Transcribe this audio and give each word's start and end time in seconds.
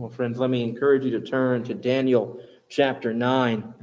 Well, 0.00 0.08
friends, 0.08 0.38
let 0.38 0.48
me 0.48 0.62
encourage 0.62 1.04
you 1.04 1.10
to 1.10 1.20
turn 1.20 1.62
to 1.64 1.74
Daniel 1.74 2.40
chapter 2.70 3.12
9. 3.12 3.74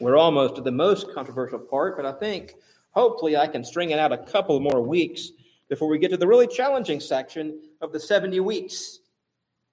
We're 0.00 0.16
almost 0.16 0.56
to 0.56 0.60
the 0.60 0.72
most 0.72 1.14
controversial 1.14 1.60
part, 1.60 1.96
but 1.96 2.04
I 2.04 2.10
think 2.10 2.56
hopefully 2.90 3.36
I 3.36 3.46
can 3.46 3.62
string 3.62 3.90
it 3.90 4.00
out 4.00 4.10
a 4.10 4.18
couple 4.18 4.58
more 4.58 4.82
weeks 4.82 5.30
before 5.68 5.86
we 5.86 6.00
get 6.00 6.10
to 6.10 6.16
the 6.16 6.26
really 6.26 6.48
challenging 6.48 6.98
section 6.98 7.60
of 7.80 7.92
the 7.92 8.00
70 8.00 8.40
weeks. 8.40 8.98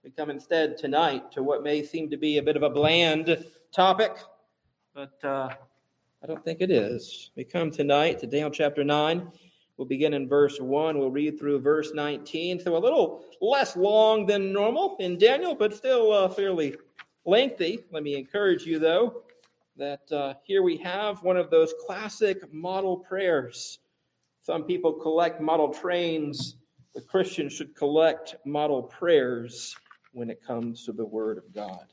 We 0.04 0.12
come 0.12 0.30
instead 0.30 0.78
tonight 0.78 1.32
to 1.32 1.42
what 1.42 1.64
may 1.64 1.82
seem 1.82 2.08
to 2.12 2.18
be 2.18 2.38
a 2.38 2.44
bit 2.44 2.56
of 2.56 2.62
a 2.62 2.70
bland 2.70 3.44
topic, 3.72 4.16
but 4.94 5.18
uh, 5.24 5.50
I 6.22 6.28
don't 6.28 6.46
think 6.46 6.62
it 6.62 6.70
is. 6.70 7.32
We 7.36 7.46
come 7.46 7.72
tonight 7.72 8.20
to 8.20 8.28
Daniel 8.28 8.52
chapter 8.52 8.84
9. 8.84 9.28
We'll 9.78 9.88
begin 9.88 10.14
in 10.14 10.28
verse 10.28 10.60
1. 10.60 10.98
We'll 10.98 11.10
read 11.10 11.40
through 11.40 11.60
verse 11.62 11.92
19. 11.94 12.60
So 12.60 12.78
a 12.78 12.78
little 12.78 13.24
less 13.42 13.76
long 13.76 14.26
than 14.26 14.54
normal 14.54 14.96
in 15.00 15.18
Daniel, 15.18 15.56
but 15.56 15.74
still 15.74 16.12
uh, 16.12 16.30
fairly 16.30 16.76
lengthy. 17.26 17.80
Let 17.92 18.04
me 18.04 18.16
encourage 18.16 18.66
you, 18.66 18.78
though, 18.78 19.24
that 19.78 20.12
uh, 20.12 20.36
here 20.44 20.62
we 20.62 20.78
have 20.78 21.24
one 21.24 21.38
of 21.38 21.50
those 21.50 21.74
classic 21.86 22.54
model 22.54 22.98
prayers. 22.98 23.80
Some 24.42 24.64
people 24.64 24.94
collect 24.94 25.42
model 25.42 25.74
trains. 25.74 26.58
The 26.94 27.02
Christian 27.02 27.50
should 27.50 27.76
collect 27.76 28.36
model 28.46 28.84
prayers 28.84 29.76
when 30.12 30.30
it 30.30 30.46
comes 30.46 30.86
to 30.86 30.92
the 30.92 31.06
Word 31.06 31.40
of 31.40 31.52
God. 31.54 31.86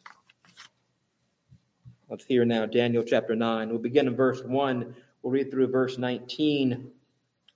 Let's 2.11 2.25
hear 2.25 2.45
now 2.45 2.67
Daniel 2.67 3.05
chapter 3.05 3.35
9. 3.35 3.71
We'll 3.71 3.79
begin 3.79 4.09
in 4.09 4.17
verse 4.17 4.43
1. 4.43 4.95
We'll 5.23 5.33
read 5.33 5.51
through 5.51 5.69
verse 5.69 5.97
19. 5.97 6.91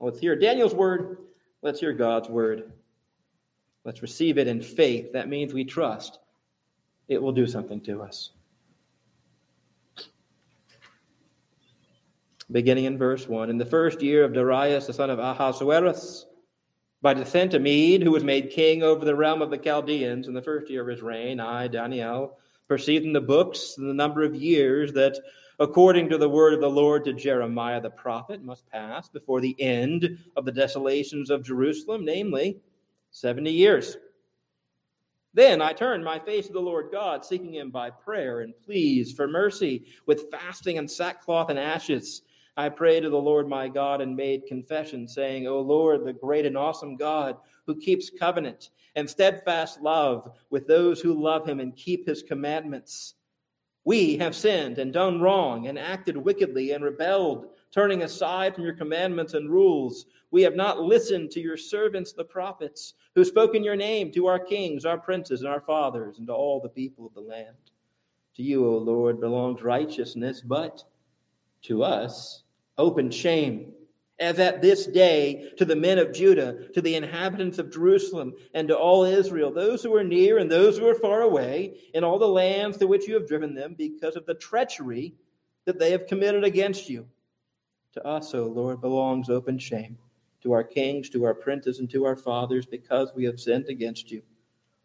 Let's 0.04 0.20
hear 0.20 0.36
Daniel's 0.36 0.74
word. 0.74 1.16
Let's 1.62 1.80
hear 1.80 1.94
God's 1.94 2.28
word. 2.28 2.70
Let's 3.84 4.02
receive 4.02 4.36
it 4.36 4.46
in 4.46 4.60
faith. 4.60 5.14
That 5.14 5.30
means 5.30 5.54
we 5.54 5.64
trust 5.64 6.18
it 7.08 7.22
will 7.22 7.32
do 7.32 7.46
something 7.46 7.80
to 7.82 8.02
us. 8.02 8.30
Beginning 12.52 12.84
in 12.84 12.98
verse 12.98 13.26
1 13.26 13.48
In 13.48 13.56
the 13.56 13.64
first 13.64 14.02
year 14.02 14.24
of 14.24 14.34
Darius, 14.34 14.86
the 14.86 14.92
son 14.92 15.08
of 15.08 15.18
Ahasuerus, 15.18 16.26
by 17.00 17.14
descent 17.14 17.54
a 17.54 17.58
Mede, 17.58 18.02
who 18.02 18.10
was 18.10 18.24
made 18.24 18.50
king 18.50 18.82
over 18.82 19.06
the 19.06 19.16
realm 19.16 19.40
of 19.40 19.48
the 19.48 19.56
Chaldeans 19.56 20.28
in 20.28 20.34
the 20.34 20.42
first 20.42 20.68
year 20.68 20.82
of 20.82 20.88
his 20.88 21.00
reign, 21.00 21.40
I, 21.40 21.66
Daniel, 21.68 22.38
perceived 22.68 23.06
in 23.06 23.14
the 23.14 23.22
books 23.22 23.74
the 23.74 23.94
number 23.94 24.22
of 24.22 24.34
years 24.34 24.92
that 24.92 25.18
according 25.60 26.08
to 26.08 26.18
the 26.18 26.28
word 26.28 26.54
of 26.54 26.60
the 26.60 26.68
Lord 26.70 27.04
to 27.04 27.12
Jeremiah 27.12 27.80
the 27.80 27.90
prophet, 27.90 28.42
must 28.42 28.68
pass 28.70 29.08
before 29.08 29.40
the 29.40 29.60
end 29.60 30.18
of 30.36 30.44
the 30.44 30.52
desolations 30.52 31.30
of 31.30 31.44
Jerusalem, 31.44 32.04
namely 32.04 32.58
70 33.10 33.50
years. 33.50 33.96
Then 35.34 35.60
I 35.60 35.72
turned 35.72 36.04
my 36.04 36.18
face 36.18 36.46
to 36.46 36.52
the 36.52 36.60
Lord 36.60 36.90
God, 36.92 37.24
seeking 37.24 37.54
him 37.54 37.70
by 37.70 37.90
prayer 37.90 38.40
and 38.40 38.54
pleas 38.64 39.12
for 39.12 39.26
mercy, 39.26 39.84
with 40.06 40.30
fasting 40.30 40.78
and 40.78 40.88
sackcloth 40.90 41.50
and 41.50 41.58
ashes. 41.58 42.22
I 42.56 42.68
prayed 42.68 43.00
to 43.00 43.10
the 43.10 43.16
Lord 43.16 43.48
my 43.48 43.68
God 43.68 44.00
and 44.00 44.14
made 44.14 44.46
confession, 44.46 45.08
saying, 45.08 45.48
O 45.48 45.60
Lord, 45.60 46.04
the 46.04 46.12
great 46.12 46.46
and 46.46 46.56
awesome 46.56 46.96
God, 46.96 47.36
who 47.66 47.74
keeps 47.74 48.10
covenant 48.10 48.70
and 48.94 49.10
steadfast 49.10 49.80
love 49.80 50.30
with 50.50 50.68
those 50.68 51.00
who 51.00 51.20
love 51.20 51.48
him 51.48 51.58
and 51.58 51.74
keep 51.74 52.06
his 52.06 52.22
commandments. 52.22 53.14
We 53.84 54.16
have 54.16 54.34
sinned 54.34 54.78
and 54.78 54.92
done 54.92 55.20
wrong 55.20 55.66
and 55.66 55.78
acted 55.78 56.16
wickedly 56.16 56.72
and 56.72 56.82
rebelled, 56.82 57.48
turning 57.70 58.02
aside 58.02 58.54
from 58.54 58.64
your 58.64 58.74
commandments 58.74 59.34
and 59.34 59.50
rules. 59.50 60.06
We 60.30 60.42
have 60.42 60.56
not 60.56 60.80
listened 60.80 61.30
to 61.32 61.40
your 61.40 61.58
servants, 61.58 62.12
the 62.12 62.24
prophets, 62.24 62.94
who 63.14 63.24
spoke 63.24 63.54
in 63.54 63.62
your 63.62 63.76
name 63.76 64.10
to 64.12 64.26
our 64.26 64.38
kings, 64.38 64.86
our 64.86 64.98
princes, 64.98 65.42
and 65.42 65.50
our 65.50 65.60
fathers, 65.60 66.18
and 66.18 66.26
to 66.28 66.32
all 66.32 66.60
the 66.60 66.68
people 66.68 67.06
of 67.06 67.14
the 67.14 67.20
land. 67.20 67.56
To 68.36 68.42
you, 68.42 68.66
O 68.66 68.78
Lord, 68.78 69.20
belongs 69.20 69.62
righteousness, 69.62 70.40
but 70.40 70.82
to 71.62 71.84
us, 71.84 72.42
open 72.78 73.10
shame 73.10 73.73
as 74.18 74.38
at 74.38 74.62
this 74.62 74.86
day 74.86 75.50
to 75.56 75.64
the 75.64 75.74
men 75.74 75.98
of 75.98 76.12
Judah, 76.12 76.68
to 76.72 76.80
the 76.80 76.94
inhabitants 76.94 77.58
of 77.58 77.72
Jerusalem, 77.72 78.32
and 78.54 78.68
to 78.68 78.76
all 78.76 79.04
Israel, 79.04 79.52
those 79.52 79.82
who 79.82 79.94
are 79.94 80.04
near 80.04 80.38
and 80.38 80.50
those 80.50 80.78
who 80.78 80.86
are 80.88 80.94
far 80.94 81.22
away, 81.22 81.74
in 81.94 82.04
all 82.04 82.18
the 82.18 82.28
lands 82.28 82.76
to 82.78 82.86
which 82.86 83.08
you 83.08 83.14
have 83.14 83.26
driven 83.26 83.54
them, 83.54 83.74
because 83.76 84.14
of 84.14 84.26
the 84.26 84.34
treachery 84.34 85.14
that 85.64 85.78
they 85.78 85.90
have 85.90 86.06
committed 86.06 86.44
against 86.44 86.88
you. 86.88 87.06
To 87.94 88.06
us, 88.06 88.34
O 88.34 88.46
Lord, 88.46 88.80
belongs 88.80 89.30
open 89.30 89.58
shame, 89.58 89.98
to 90.42 90.52
our 90.52 90.64
kings, 90.64 91.08
to 91.10 91.24
our 91.24 91.34
princes, 91.34 91.80
and 91.80 91.90
to 91.90 92.04
our 92.04 92.16
fathers, 92.16 92.66
because 92.66 93.12
we 93.14 93.24
have 93.24 93.40
sinned 93.40 93.66
against 93.68 94.10
you. 94.10 94.22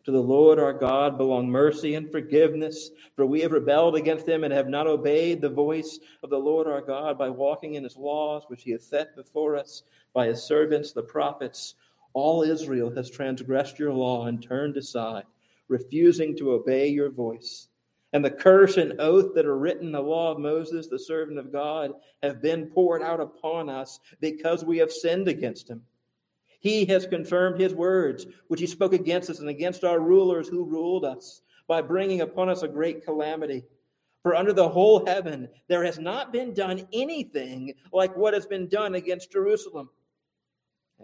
To 0.05 0.11
the 0.11 0.21
Lord 0.21 0.59
our 0.59 0.73
God 0.73 1.17
belong 1.17 1.49
mercy 1.49 1.95
and 1.95 2.09
forgiveness, 2.09 2.91
for 3.15 3.25
we 3.25 3.41
have 3.41 3.51
rebelled 3.51 3.95
against 3.95 4.27
him 4.27 4.43
and 4.43 4.53
have 4.53 4.69
not 4.69 4.87
obeyed 4.87 5.41
the 5.41 5.49
voice 5.49 5.99
of 6.23 6.29
the 6.29 6.39
Lord 6.39 6.67
our 6.67 6.81
God 6.81 7.17
by 7.17 7.29
walking 7.29 7.75
in 7.75 7.83
his 7.83 7.97
laws, 7.97 8.43
which 8.47 8.63
he 8.63 8.71
has 8.71 8.85
set 8.85 9.15
before 9.15 9.55
us 9.57 9.83
by 10.13 10.27
his 10.27 10.41
servants, 10.41 10.93
the 10.93 11.03
prophets. 11.03 11.75
All 12.13 12.43
Israel 12.43 12.89
has 12.95 13.09
transgressed 13.09 13.77
your 13.77 13.93
law 13.93 14.27
and 14.27 14.41
turned 14.41 14.77
aside, 14.77 15.25
refusing 15.67 16.35
to 16.37 16.53
obey 16.53 16.87
your 16.87 17.09
voice. 17.09 17.67
And 18.13 18.25
the 18.25 18.31
curse 18.31 18.77
and 18.77 18.99
oath 18.99 19.35
that 19.35 19.45
are 19.45 19.59
written 19.59 19.87
in 19.87 19.91
the 19.91 20.01
law 20.01 20.31
of 20.31 20.39
Moses, 20.39 20.87
the 20.87 20.97
servant 20.97 21.37
of 21.37 21.51
God, 21.51 21.91
have 22.23 22.41
been 22.41 22.67
poured 22.67 23.03
out 23.03 23.19
upon 23.19 23.69
us 23.69 23.99
because 24.19 24.65
we 24.65 24.77
have 24.79 24.91
sinned 24.91 25.27
against 25.27 25.69
him. 25.69 25.83
He 26.59 26.85
has 26.85 27.05
confirmed 27.05 27.59
his 27.59 27.73
words, 27.73 28.27
which 28.47 28.59
he 28.59 28.67
spoke 28.67 28.93
against 28.93 29.29
us 29.29 29.39
and 29.39 29.49
against 29.49 29.83
our 29.83 29.99
rulers 29.99 30.47
who 30.47 30.65
ruled 30.65 31.05
us, 31.05 31.41
by 31.67 31.81
bringing 31.81 32.21
upon 32.21 32.49
us 32.49 32.63
a 32.63 32.67
great 32.67 33.05
calamity. 33.05 33.63
For 34.23 34.35
under 34.35 34.51
the 34.51 34.67
whole 34.67 35.05
heaven 35.05 35.47
there 35.67 35.83
has 35.85 35.99
not 35.99 36.33
been 36.33 36.53
done 36.53 36.87
anything 36.91 37.73
like 37.93 38.15
what 38.17 38.33
has 38.33 38.45
been 38.45 38.67
done 38.67 38.95
against 38.95 39.31
Jerusalem. 39.31 39.89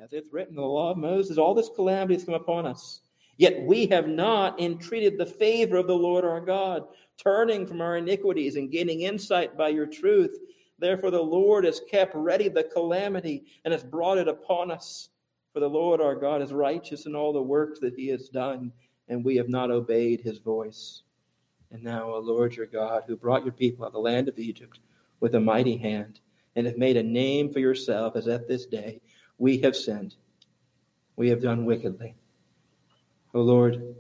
As 0.02 0.12
it's 0.12 0.34
written 0.34 0.56
in 0.56 0.62
the 0.62 0.68
law 0.68 0.92
of 0.92 0.98
Moses, 0.98 1.38
all 1.38 1.54
this 1.54 1.70
calamity 1.74 2.16
has 2.16 2.26
come 2.26 2.34
upon 2.34 2.66
us. 2.66 3.02
Yet 3.38 3.62
we 3.62 3.88
have 3.88 4.08
not 4.08 4.60
entreated 4.60 5.18
the 5.18 5.26
favor 5.26 5.78
of 5.78 5.88
the 5.88 5.96
Lord 5.96 6.26
our 6.26 6.42
God, 6.42 6.84
turning 7.18 7.66
from 7.66 7.82
our 7.82 7.98
iniquities 7.98 8.58
and 8.58 8.72
gaining 8.72 9.02
insight 9.02 9.58
by 9.58 9.70
your 9.70 9.86
truth. 9.86 10.38
Therefore, 10.80 11.12
the 11.12 11.22
Lord 11.22 11.64
has 11.64 11.82
kept 11.90 12.14
ready 12.16 12.50
the 12.50 12.64
calamity 12.64 13.46
and 13.64 13.72
has 13.72 13.84
brought 13.84 14.18
it 14.18 14.28
upon 14.28 14.72
us. 14.72 15.10
For 15.56 15.62
the 15.62 15.70
Lord 15.70 16.02
our 16.02 16.16
God 16.16 16.42
is 16.42 16.52
righteous 16.52 17.06
in 17.06 17.16
all 17.16 17.32
the 17.32 17.42
works 17.42 17.80
that 17.80 17.96
he 17.96 18.10
has 18.10 18.28
done, 18.28 18.74
and 19.08 19.24
we 19.24 19.38
have 19.38 19.48
not 19.48 19.72
obeyed 19.72 20.20
his 20.20 20.38
voice. 20.38 21.04
And 21.72 21.82
now, 21.82 22.14
O 22.14 22.20
Lord 22.20 22.54
your 22.54 22.66
God, 22.66 23.04
who 23.08 23.16
brought 23.16 23.46
your 23.46 23.54
people 23.54 23.86
out 23.86 23.88
of 23.88 23.94
the 23.94 24.00
land 24.00 24.28
of 24.28 24.38
Egypt 24.38 24.82
with 25.22 25.34
a 25.34 25.40
mighty 25.40 25.78
hand, 25.78 26.20
and 26.58 26.68
have 26.68 26.78
made 26.78 26.98
a 26.98 27.04
name 27.04 27.54
for 27.54 27.60
yourself, 27.60 28.18
as 28.18 28.28
at 28.28 28.50
this 28.50 28.66
day, 28.66 29.00
we 29.38 29.58
have 29.60 29.78
sinned. 29.78 30.16
We 31.16 31.30
have 31.30 31.42
done 31.42 31.64
wickedly. 31.64 32.16
O 33.34 33.40
Lord, 33.40 33.96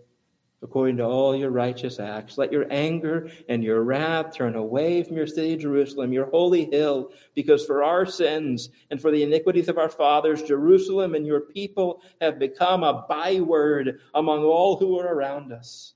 according 0.62 0.98
to 0.98 1.04
all 1.04 1.36
your 1.36 1.52
righteous 1.52 2.00
acts. 2.00 2.38
Let 2.38 2.52
your 2.52 2.66
anger 2.72 3.30
and 3.50 3.64
your 3.64 3.84
wrath 3.84 4.36
turn 4.36 4.56
away 4.56 5.04
from 5.04 5.18
your 5.18 5.28
city, 5.28 5.56
Jerusalem, 5.56 6.14
your 6.14 6.30
holy 6.30 6.66
hill, 6.66 7.12
because 7.36 7.66
for 7.66 7.84
our 7.84 8.06
sins 8.06 8.70
and 8.90 9.00
for 9.00 9.12
the 9.12 9.24
iniquities 9.24 9.70
of 9.70 9.78
our 9.78 9.90
fathers, 9.90 10.42
Jerusalem 10.42 11.16
and 11.16 11.26
your 11.26 11.42
people 11.42 12.02
have 12.22 12.40
become 12.40 12.84
a 12.84 13.06
byword 13.08 14.00
among 14.14 14.44
all 14.44 14.78
who 14.78 15.00
are 15.00 15.14
around 15.14 15.52
us. 15.52 15.94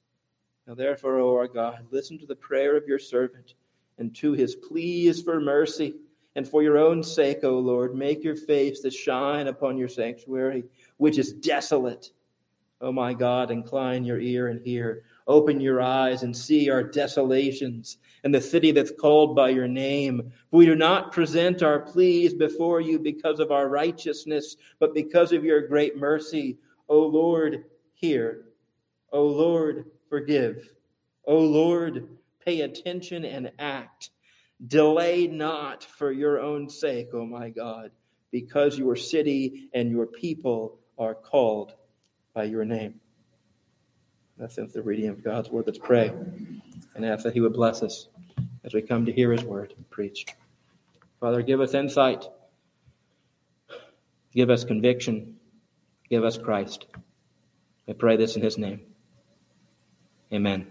Now, 0.67 0.75
therefore, 0.75 1.17
O 1.17 1.35
our 1.35 1.47
God, 1.47 1.87
listen 1.89 2.19
to 2.19 2.27
the 2.27 2.35
prayer 2.35 2.77
of 2.77 2.87
your 2.87 2.99
servant 2.99 3.55
and 3.97 4.15
to 4.17 4.33
his 4.33 4.55
pleas 4.55 5.21
for 5.21 5.39
mercy. 5.39 5.95
And 6.35 6.47
for 6.47 6.61
your 6.61 6.77
own 6.77 7.03
sake, 7.03 7.39
O 7.43 7.57
Lord, 7.57 7.95
make 7.95 8.23
your 8.23 8.35
face 8.35 8.79
to 8.81 8.91
shine 8.91 9.47
upon 9.47 9.77
your 9.77 9.87
sanctuary, 9.89 10.63
which 10.97 11.17
is 11.17 11.33
desolate 11.33 12.11
O 12.81 12.91
my 12.93 13.13
God, 13.13 13.51
incline 13.51 14.05
your 14.05 14.19
ear 14.19 14.47
and 14.47 14.65
hear. 14.65 15.03
Open 15.27 15.59
your 15.59 15.81
eyes 15.81 16.23
and 16.23 16.35
see 16.35 16.69
our 16.69 16.81
desolations 16.81 17.97
and 18.23 18.33
the 18.33 18.39
city 18.41 18.71
that's 18.71 18.91
called 18.91 19.35
by 19.35 19.49
your 19.49 19.67
name. 19.67 20.31
We 20.51 20.65
do 20.65 20.75
not 20.75 21.11
present 21.11 21.61
our 21.61 21.79
pleas 21.79 22.33
before 22.33 22.79
you 22.79 22.97
because 22.97 23.39
of 23.39 23.51
our 23.51 23.67
righteousness, 23.67 24.55
but 24.79 24.93
because 24.93 25.33
of 25.33 25.43
your 25.43 25.67
great 25.67 25.97
mercy. 25.97 26.57
O 26.87 26.99
Lord, 26.99 27.65
hear. 27.93 28.45
O 29.11 29.23
Lord, 29.23 29.85
forgive. 30.09 30.69
O 31.25 31.37
Lord, 31.37 32.07
pay 32.43 32.61
attention 32.61 33.25
and 33.25 33.51
act. 33.59 34.11
Delay 34.67 35.27
not 35.27 35.83
for 35.83 36.11
your 36.11 36.39
own 36.39 36.69
sake, 36.69 37.09
O 37.13 37.25
my 37.25 37.49
God, 37.49 37.91
because 38.31 38.79
your 38.79 38.95
city 38.95 39.69
and 39.73 39.91
your 39.91 40.05
people 40.05 40.79
are 40.97 41.15
called 41.15 41.73
by 42.33 42.43
your 42.43 42.65
name. 42.65 42.99
That's 44.37 44.55
the 44.55 44.81
reading 44.81 45.09
of 45.09 45.23
God's 45.23 45.49
word. 45.49 45.65
Let's 45.67 45.79
pray 45.79 46.13
and 46.95 47.05
ask 47.05 47.23
that 47.23 47.33
He 47.33 47.41
would 47.41 47.53
bless 47.53 47.83
us 47.83 48.07
as 48.63 48.73
we 48.73 48.81
come 48.81 49.05
to 49.05 49.11
hear 49.11 49.31
His 49.31 49.43
word 49.43 49.73
preached. 49.89 50.33
Father, 51.19 51.41
give 51.41 51.59
us 51.59 51.73
insight, 51.73 52.25
give 54.33 54.49
us 54.49 54.63
conviction, 54.63 55.35
give 56.09 56.23
us 56.23 56.37
Christ. 56.37 56.85
I 57.87 57.93
pray 57.93 58.15
this 58.15 58.37
in 58.37 58.41
His 58.41 58.57
name. 58.57 58.81
Amen. 60.31 60.67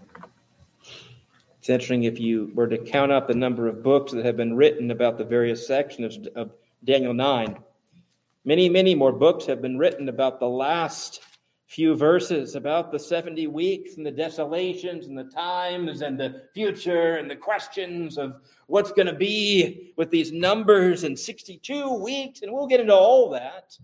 It's 1.59 1.69
interesting 1.69 2.03
if 2.05 2.19
you 2.19 2.51
were 2.55 2.67
to 2.67 2.77
count 2.77 3.11
up 3.11 3.27
the 3.27 3.35
number 3.35 3.67
of 3.67 3.83
books 3.83 4.13
that 4.13 4.25
have 4.25 4.37
been 4.37 4.55
written 4.55 4.89
about 4.89 5.17
the 5.17 5.25
various 5.25 5.67
sections 5.67 6.27
of 6.35 6.51
Daniel 6.83 7.13
9. 7.13 7.57
Many, 8.45 8.69
many 8.69 8.95
more 8.95 9.11
books 9.11 9.45
have 9.45 9.61
been 9.61 9.77
written 9.77 10.09
about 10.09 10.39
the 10.39 10.47
last 10.47 11.21
few 11.69 11.95
verses, 11.95 12.55
about 12.55 12.91
the 12.91 12.97
70 12.97 13.45
weeks 13.45 13.97
and 13.97 14.05
the 14.05 14.09
desolations 14.09 15.05
and 15.05 15.15
the 15.15 15.25
times 15.25 16.01
and 16.01 16.19
the 16.19 16.45
future 16.51 17.17
and 17.17 17.29
the 17.29 17.35
questions 17.35 18.17
of 18.17 18.41
what's 18.65 18.91
going 18.91 19.05
to 19.05 19.13
be 19.13 19.93
with 19.95 20.09
these 20.09 20.31
numbers 20.31 21.03
and 21.03 21.17
62 21.17 21.93
weeks. 21.93 22.41
And 22.41 22.51
we'll 22.51 22.65
get 22.65 22.79
into 22.79 22.95
all 22.95 23.29
that, 23.29 23.77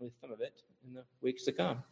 with 0.00 0.12
some 0.20 0.32
of 0.32 0.40
it, 0.40 0.62
in 0.84 0.92
the 0.92 1.04
weeks 1.22 1.44
to 1.44 1.52
come. 1.52 1.84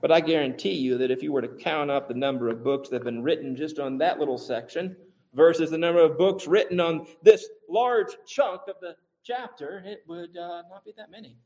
But 0.00 0.10
I 0.10 0.20
guarantee 0.20 0.72
you 0.72 0.96
that 0.96 1.10
if 1.10 1.22
you 1.22 1.32
were 1.32 1.42
to 1.42 1.48
count 1.48 1.90
up 1.90 2.08
the 2.08 2.14
number 2.14 2.48
of 2.48 2.64
books 2.64 2.88
that 2.88 2.96
have 2.96 3.04
been 3.04 3.22
written 3.22 3.54
just 3.54 3.78
on 3.78 3.98
that 3.98 4.18
little 4.18 4.38
section 4.38 4.96
versus 5.34 5.70
the 5.70 5.76
number 5.76 6.00
of 6.00 6.16
books 6.16 6.46
written 6.46 6.80
on 6.80 7.06
this 7.22 7.46
large 7.68 8.16
chunk 8.26 8.62
of 8.68 8.76
the 8.80 8.96
chapter, 9.22 9.82
it 9.84 10.02
would 10.08 10.34
uh, 10.38 10.62
not 10.70 10.82
be 10.82 10.94
that 10.96 11.10
many. 11.10 11.36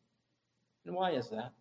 And 0.86 0.94
why 0.94 1.10
is 1.10 1.28
that? 1.30 1.54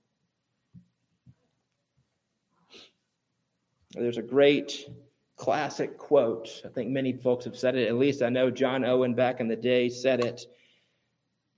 There's 3.96 4.18
a 4.18 4.24
great 4.24 4.90
classic 5.36 5.98
quote. 5.98 6.64
I 6.66 6.70
think 6.70 6.90
many 6.90 7.14
folks 7.14 7.46
have 7.46 7.56
said 7.56 7.76
it. 7.76 7.88
At 7.88 7.98
least 7.98 8.24
I 8.24 8.30
know 8.30 8.50
John 8.50 8.84
Owen 8.84 9.14
back 9.14 9.40
in 9.40 9.48
the 9.48 9.56
day 9.56 9.90
said 9.90 10.20
it. 10.20 10.48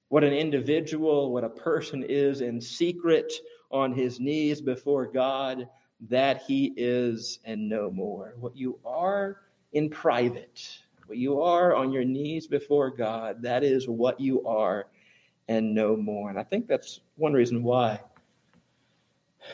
What 0.10 0.24
an 0.24 0.34
individual, 0.34 1.32
what 1.32 1.46
a 1.46 1.50
person 1.50 2.04
is 2.04 2.42
in 2.42 2.60
secret 2.60 3.32
on 3.72 3.94
his 3.94 4.20
knees 4.20 4.62
before 4.62 5.06
God, 5.06 5.68
that 6.10 6.44
he 6.44 6.74
is 6.76 7.40
and 7.46 7.70
no 7.70 7.90
more. 7.90 8.34
What 8.38 8.56
you 8.56 8.80
are 8.86 9.38
in 9.72 9.90
private, 9.90 10.78
what 11.06 11.18
you 11.18 11.42
are 11.42 11.74
on 11.74 11.92
your 11.92 12.04
knees 12.04 12.48
before 12.48 12.90
God, 12.90 13.42
that 13.44 13.64
is 13.64 13.88
what 13.88 14.20
you 14.20 14.46
are 14.46 14.88
and 15.48 15.74
no 15.74 15.96
more. 15.96 16.30
And 16.30 16.40
I 16.40 16.44
think 16.44 16.68
that's 16.68 17.00
one 17.16 17.34
reason 17.34 17.64
why 17.64 18.02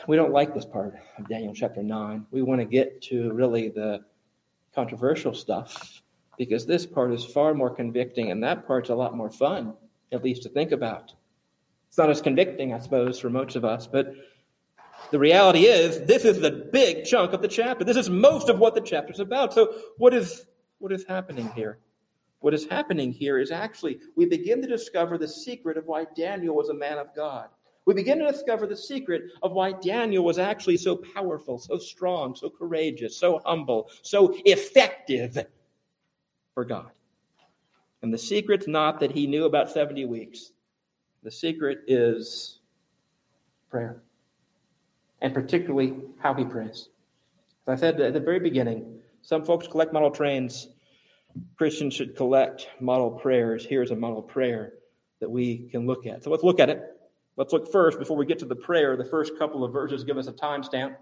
we 0.06 0.16
don't 0.16 0.32
like 0.32 0.54
this 0.54 0.64
part 0.64 0.94
of 1.18 1.28
Daniel 1.28 1.54
chapter 1.54 1.82
9. 1.82 2.26
We 2.30 2.42
want 2.42 2.60
to 2.60 2.64
get 2.64 3.02
to 3.02 3.32
really 3.32 3.68
the 3.68 4.04
controversial 4.74 5.34
stuff 5.34 6.02
because 6.38 6.66
this 6.66 6.86
part 6.86 7.12
is 7.12 7.24
far 7.24 7.54
more 7.54 7.70
convicting 7.70 8.30
and 8.30 8.42
that 8.42 8.66
part's 8.66 8.90
a 8.90 8.94
lot 8.94 9.16
more 9.16 9.30
fun, 9.30 9.74
at 10.12 10.24
least 10.24 10.42
to 10.44 10.48
think 10.48 10.72
about. 10.72 11.12
It's 11.88 11.98
not 11.98 12.10
as 12.10 12.22
convicting, 12.22 12.72
I 12.72 12.78
suppose, 12.78 13.18
for 13.18 13.28
most 13.28 13.54
of 13.54 13.64
us, 13.64 13.86
but 13.86 14.14
the 15.10 15.18
reality 15.18 15.66
is 15.66 16.00
this 16.06 16.24
is 16.24 16.40
the 16.40 16.68
big 16.72 17.04
chunk 17.04 17.32
of 17.32 17.42
the 17.42 17.48
chapter. 17.48 17.84
This 17.84 17.96
is 17.96 18.08
most 18.08 18.48
of 18.48 18.58
what 18.58 18.74
the 18.74 18.80
chapter 18.80 19.12
is 19.12 19.20
about. 19.20 19.52
So 19.52 19.74
what 19.98 20.14
is 20.14 20.46
what 20.78 20.92
is 20.92 21.04
happening 21.04 21.50
here? 21.54 21.78
What 22.40 22.54
is 22.54 22.64
happening 22.64 23.12
here 23.12 23.38
is 23.38 23.50
actually 23.50 23.98
we 24.16 24.26
begin 24.26 24.62
to 24.62 24.68
discover 24.68 25.18
the 25.18 25.28
secret 25.28 25.76
of 25.76 25.86
why 25.86 26.06
Daniel 26.16 26.56
was 26.56 26.70
a 26.70 26.74
man 26.74 26.98
of 26.98 27.14
God. 27.14 27.48
We 27.84 27.94
begin 27.94 28.20
to 28.20 28.30
discover 28.30 28.66
the 28.66 28.76
secret 28.76 29.24
of 29.42 29.52
why 29.52 29.72
Daniel 29.72 30.24
was 30.24 30.38
actually 30.38 30.76
so 30.76 30.96
powerful, 30.96 31.58
so 31.58 31.78
strong, 31.78 32.34
so 32.34 32.48
courageous, 32.48 33.16
so 33.16 33.40
humble, 33.44 33.90
so 34.02 34.36
effective 34.44 35.46
for 36.54 36.64
God. 36.64 36.90
And 38.02 38.12
the 38.12 38.18
secret's 38.18 38.68
not 38.68 39.00
that 39.00 39.10
he 39.10 39.26
knew 39.26 39.46
about 39.46 39.70
70 39.70 40.04
weeks. 40.04 40.52
The 41.24 41.30
secret 41.30 41.80
is 41.86 42.60
prayer, 43.70 44.02
and 45.20 45.32
particularly 45.32 45.94
how 46.18 46.34
he 46.34 46.44
prays. 46.44 46.88
As 47.66 47.78
I 47.78 47.80
said 47.80 48.00
at 48.00 48.12
the 48.12 48.20
very 48.20 48.40
beginning, 48.40 49.00
some 49.22 49.44
folks 49.44 49.68
collect 49.68 49.92
model 49.92 50.10
trains. 50.10 50.68
Christians 51.56 51.94
should 51.94 52.16
collect 52.16 52.68
model 52.80 53.10
prayers. 53.10 53.64
Here's 53.64 53.92
a 53.92 53.96
model 53.96 54.20
prayer 54.20 54.74
that 55.20 55.30
we 55.30 55.68
can 55.70 55.86
look 55.86 56.06
at. 56.06 56.24
So 56.24 56.30
let's 56.30 56.42
look 56.42 56.60
at 56.60 56.68
it. 56.68 57.01
Let's 57.36 57.52
look 57.52 57.70
first, 57.72 57.98
before 57.98 58.16
we 58.16 58.26
get 58.26 58.38
to 58.40 58.44
the 58.44 58.56
prayer, 58.56 58.96
the 58.96 59.04
first 59.04 59.38
couple 59.38 59.64
of 59.64 59.72
verses 59.72 60.04
give 60.04 60.18
us 60.18 60.26
a 60.26 60.32
timestamp. 60.32 60.96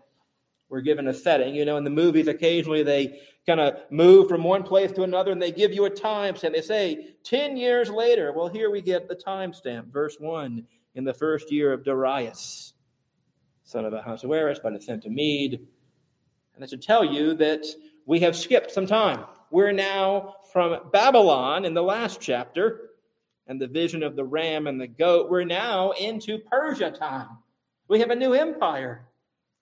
We're 0.68 0.80
given 0.80 1.08
a 1.08 1.14
setting. 1.14 1.54
You 1.56 1.64
know, 1.64 1.76
in 1.76 1.84
the 1.84 1.90
movies, 1.90 2.28
occasionally 2.28 2.84
they 2.84 3.20
kind 3.44 3.58
of 3.58 3.80
move 3.90 4.28
from 4.28 4.44
one 4.44 4.62
place 4.62 4.92
to 4.92 5.02
another 5.02 5.32
and 5.32 5.42
they 5.42 5.50
give 5.50 5.72
you 5.72 5.86
a 5.86 5.90
timestamp. 5.90 6.52
They 6.52 6.62
say 6.62 7.16
10 7.24 7.56
years 7.56 7.90
later. 7.90 8.32
Well, 8.32 8.46
here 8.46 8.70
we 8.70 8.80
get 8.80 9.08
the 9.08 9.16
timestamp, 9.16 9.86
verse 9.86 10.16
1 10.20 10.64
in 10.94 11.04
the 11.04 11.14
first 11.14 11.50
year 11.50 11.72
of 11.72 11.84
Darius, 11.84 12.74
son 13.64 13.84
of 13.84 13.92
Ahasuerus, 13.92 14.60
by 14.60 14.70
descent 14.70 15.04
of 15.04 15.12
Mede. 15.12 15.66
And 16.54 16.62
I 16.62 16.68
should 16.68 16.82
tell 16.82 17.04
you 17.04 17.34
that 17.34 17.66
we 18.06 18.20
have 18.20 18.36
skipped 18.36 18.70
some 18.70 18.86
time. 18.86 19.24
We're 19.50 19.72
now 19.72 20.36
from 20.52 20.78
Babylon 20.92 21.64
in 21.64 21.74
the 21.74 21.82
last 21.82 22.20
chapter 22.20 22.89
and 23.46 23.60
the 23.60 23.66
vision 23.66 24.02
of 24.02 24.16
the 24.16 24.24
ram 24.24 24.66
and 24.66 24.80
the 24.80 24.86
goat. 24.86 25.30
We're 25.30 25.44
now 25.44 25.90
into 25.92 26.38
Persia 26.38 26.90
time. 26.90 27.28
We 27.88 28.00
have 28.00 28.10
a 28.10 28.16
new 28.16 28.32
empire. 28.32 29.06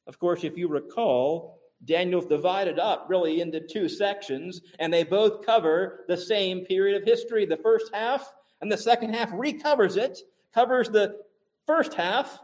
Of 0.06 0.18
course, 0.18 0.44
if 0.44 0.56
you 0.56 0.68
recall, 0.68 1.58
Daniel's 1.84 2.26
divided 2.26 2.78
up 2.78 3.06
really 3.08 3.40
into 3.40 3.60
two 3.60 3.88
sections, 3.88 4.60
and 4.78 4.92
they 4.92 5.04
both 5.04 5.44
cover 5.46 6.04
the 6.08 6.16
same 6.16 6.64
period 6.64 7.00
of 7.00 7.06
history. 7.06 7.46
The 7.46 7.56
first 7.56 7.90
half 7.94 8.32
and 8.60 8.70
the 8.70 8.76
second 8.76 9.14
half 9.14 9.30
recovers 9.32 9.96
it, 9.96 10.18
covers 10.52 10.88
the 10.88 11.16
first 11.66 11.94
half, 11.94 12.40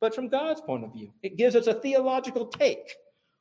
but 0.00 0.14
from 0.14 0.28
God's 0.28 0.60
point 0.60 0.84
of 0.84 0.92
view. 0.92 1.12
It 1.22 1.36
gives 1.36 1.56
us 1.56 1.66
a 1.66 1.74
theological 1.74 2.46
take 2.46 2.94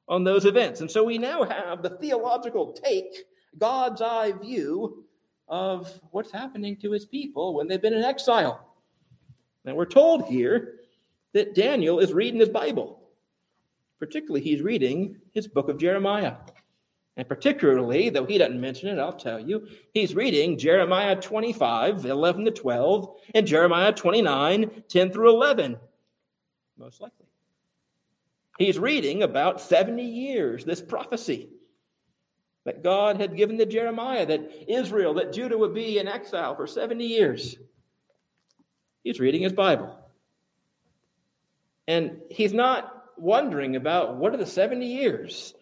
on 0.07 0.24
those 0.24 0.45
events. 0.45 0.81
And 0.81 0.89
so 0.89 1.03
we 1.03 1.17
now 1.17 1.44
have 1.44 1.81
the 1.81 1.97
theological 1.97 2.74
take, 2.74 3.24
God's 3.57 4.01
eye 4.01 4.31
view 4.31 5.06
of 5.51 6.00
what's 6.12 6.31
happening 6.31 6.77
to 6.77 6.92
his 6.92 7.06
people 7.06 7.53
when 7.53 7.68
they've 7.68 7.81
been 7.81 7.94
in 7.94 8.03
exile. 8.03 8.65
And 9.65 9.75
we're 9.75 9.86
told 9.86 10.25
here 10.25 10.75
that 11.33 11.53
Daniel 11.53 12.00
is 12.00 12.13
reading 12.13 12.39
his 12.39 12.50
Bible. 12.50 13.01
Particularly, 14.00 14.42
he's 14.42 14.62
reading 14.62 15.18
his 15.33 15.48
book 15.48 15.69
of 15.69 15.77
Jeremiah. 15.77 16.36
And 17.18 17.27
particularly, 17.27 18.09
though 18.09 18.25
he 18.25 18.38
doesn't 18.38 18.59
mention 18.59 18.88
it, 18.88 18.98
I'll 19.00 19.12
tell 19.12 19.39
you, 19.39 19.68
he's 19.94 20.15
reading 20.15 20.57
Jeremiah 20.57 21.18
25, 21.18 22.06
11 22.06 22.45
to 22.45 22.51
12, 22.51 23.15
and 23.36 23.45
Jeremiah 23.45 23.92
29, 23.92 24.83
10 24.88 25.12
through 25.12 25.30
11. 25.30 25.77
Most 26.77 27.01
likely. 27.01 27.27
He's 28.57 28.80
reading 28.80 29.24
about 29.24 29.59
70 29.59 30.01
years, 30.01 30.63
this 30.63 30.81
prophecy 30.81 31.50
that 32.63 32.84
God 32.84 33.20
had 33.20 33.36
given 33.36 33.58
to 33.58 33.65
Jeremiah, 33.65 34.25
that 34.25 34.51
Israel, 34.68 35.15
that 35.15 35.34
Judah 35.34 35.58
would 35.58 35.74
be 35.74 35.98
in 35.98 36.08
exile 36.08 36.56
for 36.56 36.68
70 36.68 37.06
years. 37.06 37.56
He's 39.03 39.20
reading 39.20 39.41
his 39.41 39.53
Bible. 39.53 39.98
And 41.88 42.22
he's 42.30 42.53
not 42.53 43.06
wondering 43.18 43.75
about 43.75 44.18
what 44.18 44.34
are 44.34 44.38
the 44.38 44.46
70 44.46 44.86
years. 44.86 45.53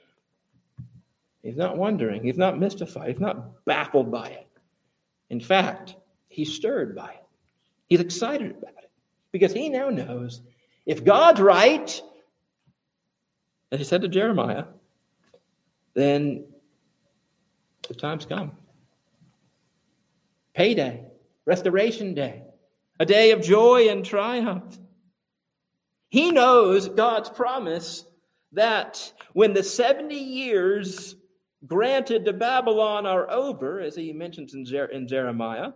He's 1.42 1.56
not 1.56 1.78
wondering. 1.78 2.24
He's 2.24 2.38
not 2.38 2.60
mystified. 2.60 3.10
He's 3.10 3.20
not 3.20 3.66
baffled 3.66 4.12
by 4.12 4.28
it. 4.28 4.48
In 5.30 5.40
fact, 5.40 5.96
he's 6.28 6.54
stirred 6.54 6.96
by 6.96 7.12
it. 7.12 7.26
He's 7.88 8.02
excited 8.02 8.52
about 8.52 8.74
it 8.84 8.92
because 9.32 9.54
he 9.54 9.70
now 9.70 9.90
knows 9.90 10.42
if 10.86 11.04
God's 11.04 11.40
right, 11.40 12.02
as 13.72 13.80
he 13.80 13.86
said 13.86 14.02
to 14.02 14.08
Jeremiah, 14.08 14.66
then 15.94 16.46
the 17.90 17.96
time's 17.96 18.26
come. 18.26 18.54
Payday, 20.54 21.06
restoration 21.46 22.14
day, 22.14 22.44
a 23.00 23.06
day 23.06 23.32
of 23.32 23.42
joy 23.42 23.90
and 23.90 24.06
triumph. 24.06 24.78
He 26.10 26.32
knows 26.32 26.88
God's 26.88 27.30
promise 27.30 28.06
that 28.54 29.12
when 29.34 29.54
the 29.54 29.64
70 29.64 30.16
years 30.16 31.16
granted 31.66 32.26
to 32.26 32.34
Babylon 32.34 33.06
are 33.06 33.30
over, 33.30 33.80
as 33.82 33.96
he 33.96 34.14
mentions 34.14 34.54
in, 34.54 34.66
Jer- 34.66 34.86
in 34.86 35.08
Jeremiah, 35.08 35.74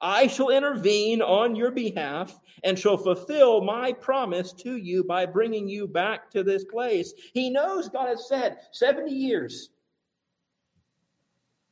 I 0.00 0.26
shall 0.26 0.50
intervene 0.50 1.22
on 1.22 1.54
your 1.54 1.70
behalf 1.70 2.38
and 2.64 2.76
shall 2.76 2.96
fulfill 2.96 3.62
my 3.62 3.92
promise 3.92 4.52
to 4.54 4.76
you 4.76 5.04
by 5.04 5.26
bringing 5.26 5.68
you 5.68 5.86
back 5.86 6.28
to 6.32 6.42
this 6.42 6.64
place. 6.64 7.12
He 7.32 7.50
knows 7.50 7.88
God 7.88 8.08
has 8.08 8.28
said 8.28 8.58
70 8.72 9.12
years. 9.12 9.70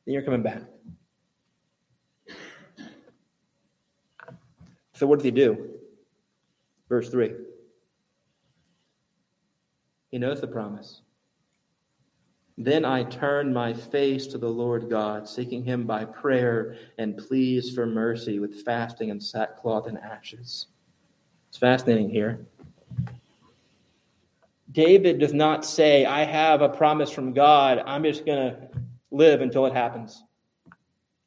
Then 0.05 0.13
you're 0.13 0.23
coming 0.23 0.43
back. 0.43 0.61
So, 4.93 5.07
what 5.07 5.19
does 5.19 5.25
he 5.25 5.31
do? 5.31 5.69
Verse 6.87 7.09
3. 7.09 7.33
He 10.11 10.17
knows 10.17 10.41
the 10.41 10.47
promise. 10.47 11.01
Then 12.57 12.85
I 12.85 13.03
turned 13.03 13.53
my 13.53 13.73
face 13.73 14.27
to 14.27 14.37
the 14.37 14.49
Lord 14.49 14.89
God, 14.89 15.27
seeking 15.27 15.63
him 15.63 15.85
by 15.87 16.05
prayer 16.05 16.75
and 16.97 17.17
pleas 17.17 17.73
for 17.73 17.85
mercy 17.85 18.37
with 18.37 18.63
fasting 18.63 19.09
and 19.09 19.23
sackcloth 19.23 19.87
and 19.87 19.97
ashes. 19.97 20.67
It's 21.49 21.57
fascinating 21.57 22.09
here. 22.09 22.45
David 24.71 25.19
does 25.19 25.33
not 25.33 25.65
say, 25.65 26.05
I 26.05 26.23
have 26.23 26.61
a 26.61 26.69
promise 26.69 27.09
from 27.09 27.33
God. 27.33 27.81
I'm 27.85 28.03
just 28.03 28.25
going 28.25 28.51
to 28.51 28.69
live 29.11 29.41
until 29.41 29.65
it 29.65 29.73
happens. 29.73 30.23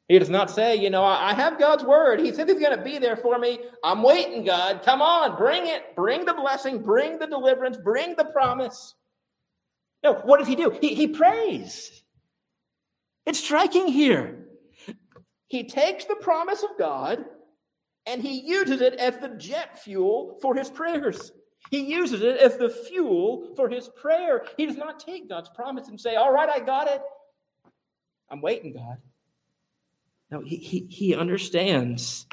He 0.07 0.19
does 0.19 0.29
not 0.29 0.51
say, 0.51 0.75
you 0.75 0.91
know, 0.91 1.03
I 1.03 1.33
have 1.33 1.57
God's 1.57 1.83
word. 1.83 2.19
He 2.19 2.31
said 2.31 2.47
he's 2.47 2.59
going 2.59 2.77
to 2.77 2.83
be 2.83 2.99
there 2.99 3.17
for 3.17 3.39
me. 3.39 3.59
I'm 3.83 4.03
waiting, 4.03 4.45
God. 4.45 4.83
Come 4.83 5.01
on, 5.01 5.35
bring 5.35 5.65
it. 5.65 5.95
Bring 5.95 6.25
the 6.25 6.33
blessing, 6.33 6.83
bring 6.83 7.17
the 7.17 7.25
deliverance, 7.25 7.77
bring 7.77 8.15
the 8.15 8.25
promise. 8.25 8.93
No, 10.03 10.13
what 10.13 10.37
does 10.37 10.47
he 10.47 10.55
do? 10.55 10.77
He, 10.79 10.93
he 10.93 11.07
prays. 11.07 12.03
It's 13.25 13.39
striking 13.39 13.87
here. 13.87 14.45
He 15.47 15.63
takes 15.63 16.05
the 16.05 16.17
promise 16.17 16.61
of 16.61 16.77
God 16.77 17.25
and 18.05 18.21
he 18.21 18.41
uses 18.41 18.81
it 18.81 18.93
as 18.95 19.17
the 19.17 19.29
jet 19.29 19.81
fuel 19.83 20.37
for 20.41 20.53
his 20.53 20.69
prayers. 20.69 21.31
He 21.71 21.79
uses 21.79 22.21
it 22.21 22.37
as 22.37 22.57
the 22.57 22.69
fuel 22.69 23.53
for 23.55 23.67
his 23.67 23.89
prayer. 23.89 24.45
He 24.57 24.67
does 24.67 24.77
not 24.77 24.99
take 24.99 25.29
God's 25.29 25.49
promise 25.49 25.87
and 25.87 25.99
say, 25.99 26.15
All 26.15 26.31
right, 26.31 26.49
I 26.49 26.59
got 26.59 26.87
it. 26.87 27.01
I'm 28.29 28.41
waiting, 28.41 28.73
God. 28.73 28.97
No, 30.31 30.41
he, 30.41 30.57
he, 30.57 30.87
he 30.89 31.15
understands 31.15 32.25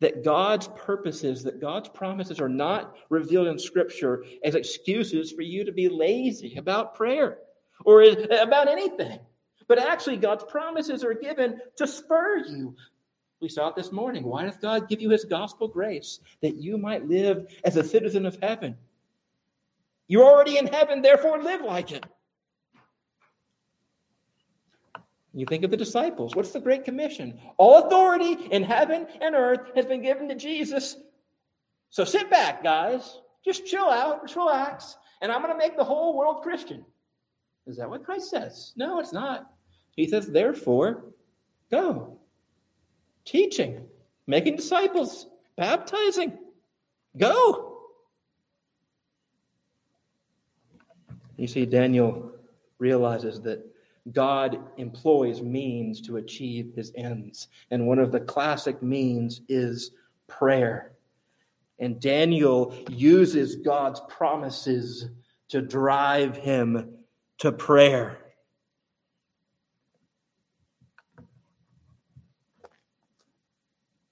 that 0.00 0.24
God's 0.24 0.68
purposes, 0.76 1.42
that 1.44 1.60
God's 1.60 1.88
promises 1.88 2.40
are 2.40 2.48
not 2.48 2.96
revealed 3.08 3.46
in 3.46 3.58
Scripture 3.58 4.24
as 4.44 4.54
excuses 4.54 5.32
for 5.32 5.42
you 5.42 5.64
to 5.64 5.72
be 5.72 5.88
lazy 5.88 6.56
about 6.56 6.94
prayer 6.94 7.38
or 7.84 8.02
about 8.02 8.68
anything. 8.68 9.18
But 9.68 9.78
actually, 9.78 10.16
God's 10.16 10.44
promises 10.44 11.04
are 11.04 11.14
given 11.14 11.60
to 11.76 11.86
spur 11.86 12.38
you. 12.38 12.74
We 13.40 13.48
saw 13.48 13.68
it 13.68 13.76
this 13.76 13.92
morning. 13.92 14.24
Why 14.24 14.44
does 14.44 14.56
God 14.56 14.88
give 14.88 15.00
you 15.00 15.10
his 15.10 15.24
gospel 15.24 15.68
grace? 15.68 16.20
That 16.42 16.56
you 16.56 16.78
might 16.78 17.08
live 17.08 17.46
as 17.64 17.76
a 17.76 17.84
citizen 17.84 18.26
of 18.26 18.38
heaven. 18.42 18.76
You're 20.08 20.24
already 20.24 20.58
in 20.58 20.66
heaven, 20.66 21.00
therefore 21.00 21.42
live 21.42 21.62
like 21.62 21.90
it. 21.90 22.04
You 25.34 25.46
think 25.46 25.64
of 25.64 25.70
the 25.70 25.76
disciples. 25.76 26.34
What's 26.34 26.50
the 26.50 26.60
Great 26.60 26.84
Commission? 26.84 27.40
All 27.56 27.86
authority 27.86 28.36
in 28.50 28.62
heaven 28.62 29.06
and 29.20 29.34
earth 29.34 29.70
has 29.74 29.86
been 29.86 30.02
given 30.02 30.28
to 30.28 30.34
Jesus. 30.34 30.96
So 31.90 32.04
sit 32.04 32.30
back, 32.30 32.62
guys. 32.62 33.18
Just 33.44 33.66
chill 33.66 33.88
out, 33.88 34.22
just 34.22 34.36
relax, 34.36 34.96
and 35.20 35.32
I'm 35.32 35.42
going 35.42 35.52
to 35.52 35.58
make 35.58 35.76
the 35.76 35.82
whole 35.82 36.16
world 36.16 36.42
Christian. 36.42 36.84
Is 37.66 37.76
that 37.76 37.90
what 37.90 38.04
Christ 38.04 38.30
says? 38.30 38.72
No, 38.76 39.00
it's 39.00 39.12
not. 39.12 39.50
He 39.96 40.06
says, 40.06 40.28
therefore, 40.28 41.06
go. 41.70 42.18
Teaching, 43.24 43.84
making 44.28 44.54
disciples, 44.54 45.26
baptizing. 45.56 46.38
Go. 47.16 47.80
You 51.36 51.48
see, 51.48 51.66
Daniel 51.66 52.30
realizes 52.78 53.40
that 53.40 53.71
God 54.10 54.58
employs 54.78 55.40
means 55.40 56.00
to 56.02 56.16
achieve 56.16 56.72
his 56.74 56.92
ends. 56.96 57.48
And 57.70 57.86
one 57.86 58.00
of 58.00 58.10
the 58.10 58.20
classic 58.20 58.82
means 58.82 59.42
is 59.48 59.92
prayer. 60.26 60.92
And 61.78 62.00
Daniel 62.00 62.74
uses 62.90 63.56
God's 63.56 64.00
promises 64.08 65.08
to 65.48 65.62
drive 65.62 66.36
him 66.36 66.94
to 67.38 67.52
prayer. 67.52 68.18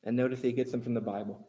And 0.04 0.16
notice 0.16 0.40
he 0.40 0.52
gets 0.52 0.70
them 0.70 0.80
from 0.80 0.94
the 0.94 1.00
Bible. 1.00 1.47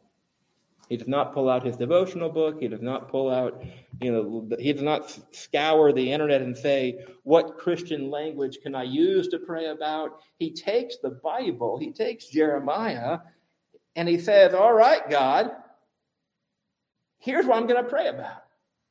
He 0.88 0.96
does 0.96 1.08
not 1.08 1.32
pull 1.32 1.48
out 1.48 1.64
his 1.64 1.76
devotional 1.76 2.28
book. 2.28 2.60
He 2.60 2.68
does 2.68 2.82
not 2.82 3.08
pull 3.08 3.30
out, 3.30 3.62
you 4.00 4.12
know, 4.12 4.48
he 4.58 4.72
does 4.72 4.82
not 4.82 5.18
scour 5.34 5.92
the 5.92 6.12
internet 6.12 6.42
and 6.42 6.56
say, 6.56 7.04
what 7.22 7.56
Christian 7.56 8.10
language 8.10 8.58
can 8.62 8.74
I 8.74 8.82
use 8.82 9.28
to 9.28 9.38
pray 9.38 9.66
about? 9.66 10.20
He 10.38 10.52
takes 10.52 10.98
the 10.98 11.18
Bible, 11.22 11.78
he 11.78 11.92
takes 11.92 12.26
Jeremiah, 12.26 13.20
and 13.96 14.08
he 14.08 14.18
says, 14.18 14.54
All 14.54 14.72
right, 14.72 15.08
God, 15.08 15.50
here's 17.18 17.46
what 17.46 17.56
I'm 17.56 17.66
going 17.66 17.82
to 17.82 17.88
pray 17.88 18.08
about. 18.08 18.42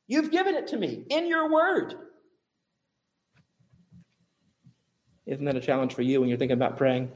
You've 0.06 0.30
given 0.30 0.54
it 0.54 0.68
to 0.68 0.76
me 0.76 1.04
in 1.08 1.26
your 1.26 1.50
word. 1.50 1.94
Isn't 5.26 5.44
that 5.44 5.56
a 5.56 5.60
challenge 5.60 5.94
for 5.94 6.02
you 6.02 6.20
when 6.20 6.28
you're 6.28 6.38
thinking 6.38 6.56
about 6.56 6.76
praying? 6.76 7.10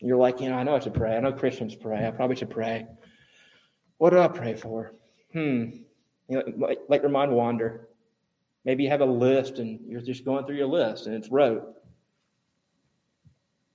You're 0.00 0.18
like, 0.18 0.40
you 0.40 0.50
know, 0.50 0.56
I 0.56 0.64
know 0.64 0.74
I 0.74 0.80
should 0.80 0.94
pray. 0.94 1.16
I 1.16 1.20
know 1.20 1.32
Christians 1.32 1.74
pray. 1.74 2.06
I 2.06 2.10
probably 2.10 2.36
should 2.36 2.50
pray. 2.50 2.86
What 4.04 4.10
do 4.10 4.18
I 4.18 4.28
pray 4.28 4.52
for? 4.52 4.92
Hmm. 5.32 5.70
You 6.28 6.36
know, 6.36 6.74
like, 6.90 7.00
your 7.00 7.08
mind 7.08 7.32
wander. 7.32 7.88
Maybe 8.66 8.84
you 8.84 8.90
have 8.90 9.00
a 9.00 9.06
list 9.06 9.58
and 9.60 9.80
you're 9.88 10.02
just 10.02 10.26
going 10.26 10.44
through 10.44 10.56
your 10.56 10.66
list 10.66 11.06
and 11.06 11.14
it's 11.14 11.30
rote. 11.30 11.74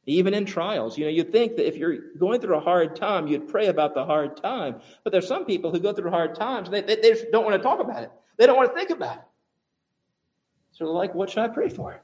Even 0.06 0.36
in 0.36 0.46
trials, 0.46 1.00
you 1.00 1.06
know, 1.06 1.10
you'd 1.10 1.32
think 1.32 1.56
that 1.56 1.68
if 1.68 1.78
you're 1.78 2.12
going 2.20 2.40
through 2.42 2.58
a 2.58 2.60
hard 2.60 2.96
time, 2.96 3.26
you'd 3.26 3.48
pray 3.48 3.70
about 3.70 3.96
the 3.96 4.06
hard 4.06 4.38
time. 4.38 4.82
But 5.04 5.14
there's 5.14 5.28
some 5.28 5.46
people 5.46 5.72
who 5.72 5.80
go 5.80 5.94
through 5.94 6.12
hard 6.12 6.36
times, 6.36 6.70
they, 6.70 6.82
they, 6.82 6.98
they 6.98 7.10
just 7.10 7.32
don't 7.32 7.44
want 7.44 7.58
to 7.58 7.64
talk 7.64 7.80
about 7.80 8.04
it. 8.04 8.12
They 8.38 8.46
don't 8.46 8.56
want 8.56 8.70
to 8.70 8.76
think 8.76 8.92
about 8.92 9.16
it. 9.16 9.24
So 10.74 10.94
like, 10.94 11.16
what 11.16 11.32
should 11.32 11.40
I 11.42 11.48
pray 11.48 11.70
for? 11.70 12.04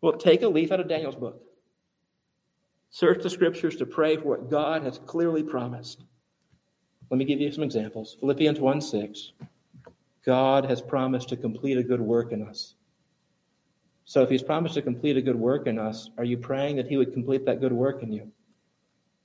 Well, 0.00 0.14
take 0.14 0.40
a 0.40 0.48
leaf 0.48 0.72
out 0.72 0.80
of 0.80 0.88
Daniel's 0.88 1.14
book. 1.14 1.42
Search 2.88 3.22
the 3.22 3.28
scriptures 3.28 3.76
to 3.76 3.84
pray 3.84 4.16
for 4.16 4.28
what 4.28 4.48
God 4.48 4.82
has 4.84 4.98
clearly 5.04 5.42
promised. 5.42 6.04
Let 7.14 7.18
me 7.18 7.26
give 7.26 7.40
you 7.40 7.52
some 7.52 7.62
examples. 7.62 8.16
Philippians 8.18 8.58
1 8.58 8.80
6. 8.80 9.32
God 10.26 10.64
has 10.64 10.82
promised 10.82 11.28
to 11.28 11.36
complete 11.36 11.78
a 11.78 11.82
good 11.84 12.00
work 12.00 12.32
in 12.32 12.42
us. 12.42 12.74
So 14.04 14.24
if 14.24 14.30
he's 14.30 14.42
promised 14.42 14.74
to 14.74 14.82
complete 14.82 15.16
a 15.16 15.22
good 15.22 15.36
work 15.36 15.68
in 15.68 15.78
us, 15.78 16.10
are 16.18 16.24
you 16.24 16.36
praying 16.36 16.74
that 16.74 16.88
he 16.88 16.96
would 16.96 17.12
complete 17.12 17.46
that 17.46 17.60
good 17.60 17.72
work 17.72 18.02
in 18.02 18.10
you? 18.10 18.32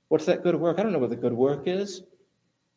What's 0.06 0.24
that 0.26 0.44
good 0.44 0.54
work? 0.54 0.78
I 0.78 0.84
don't 0.84 0.92
know 0.92 1.00
what 1.00 1.10
the 1.10 1.16
good 1.16 1.32
work 1.32 1.66
is. 1.66 2.02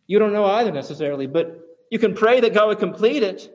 You 0.08 0.18
don't 0.18 0.34
know 0.34 0.46
either 0.46 0.72
necessarily, 0.72 1.28
but 1.28 1.62
you 1.92 2.00
can 2.00 2.16
pray 2.16 2.40
that 2.40 2.56
God 2.56 2.70
would 2.70 2.80
complete 2.80 3.22
it. 3.22 3.54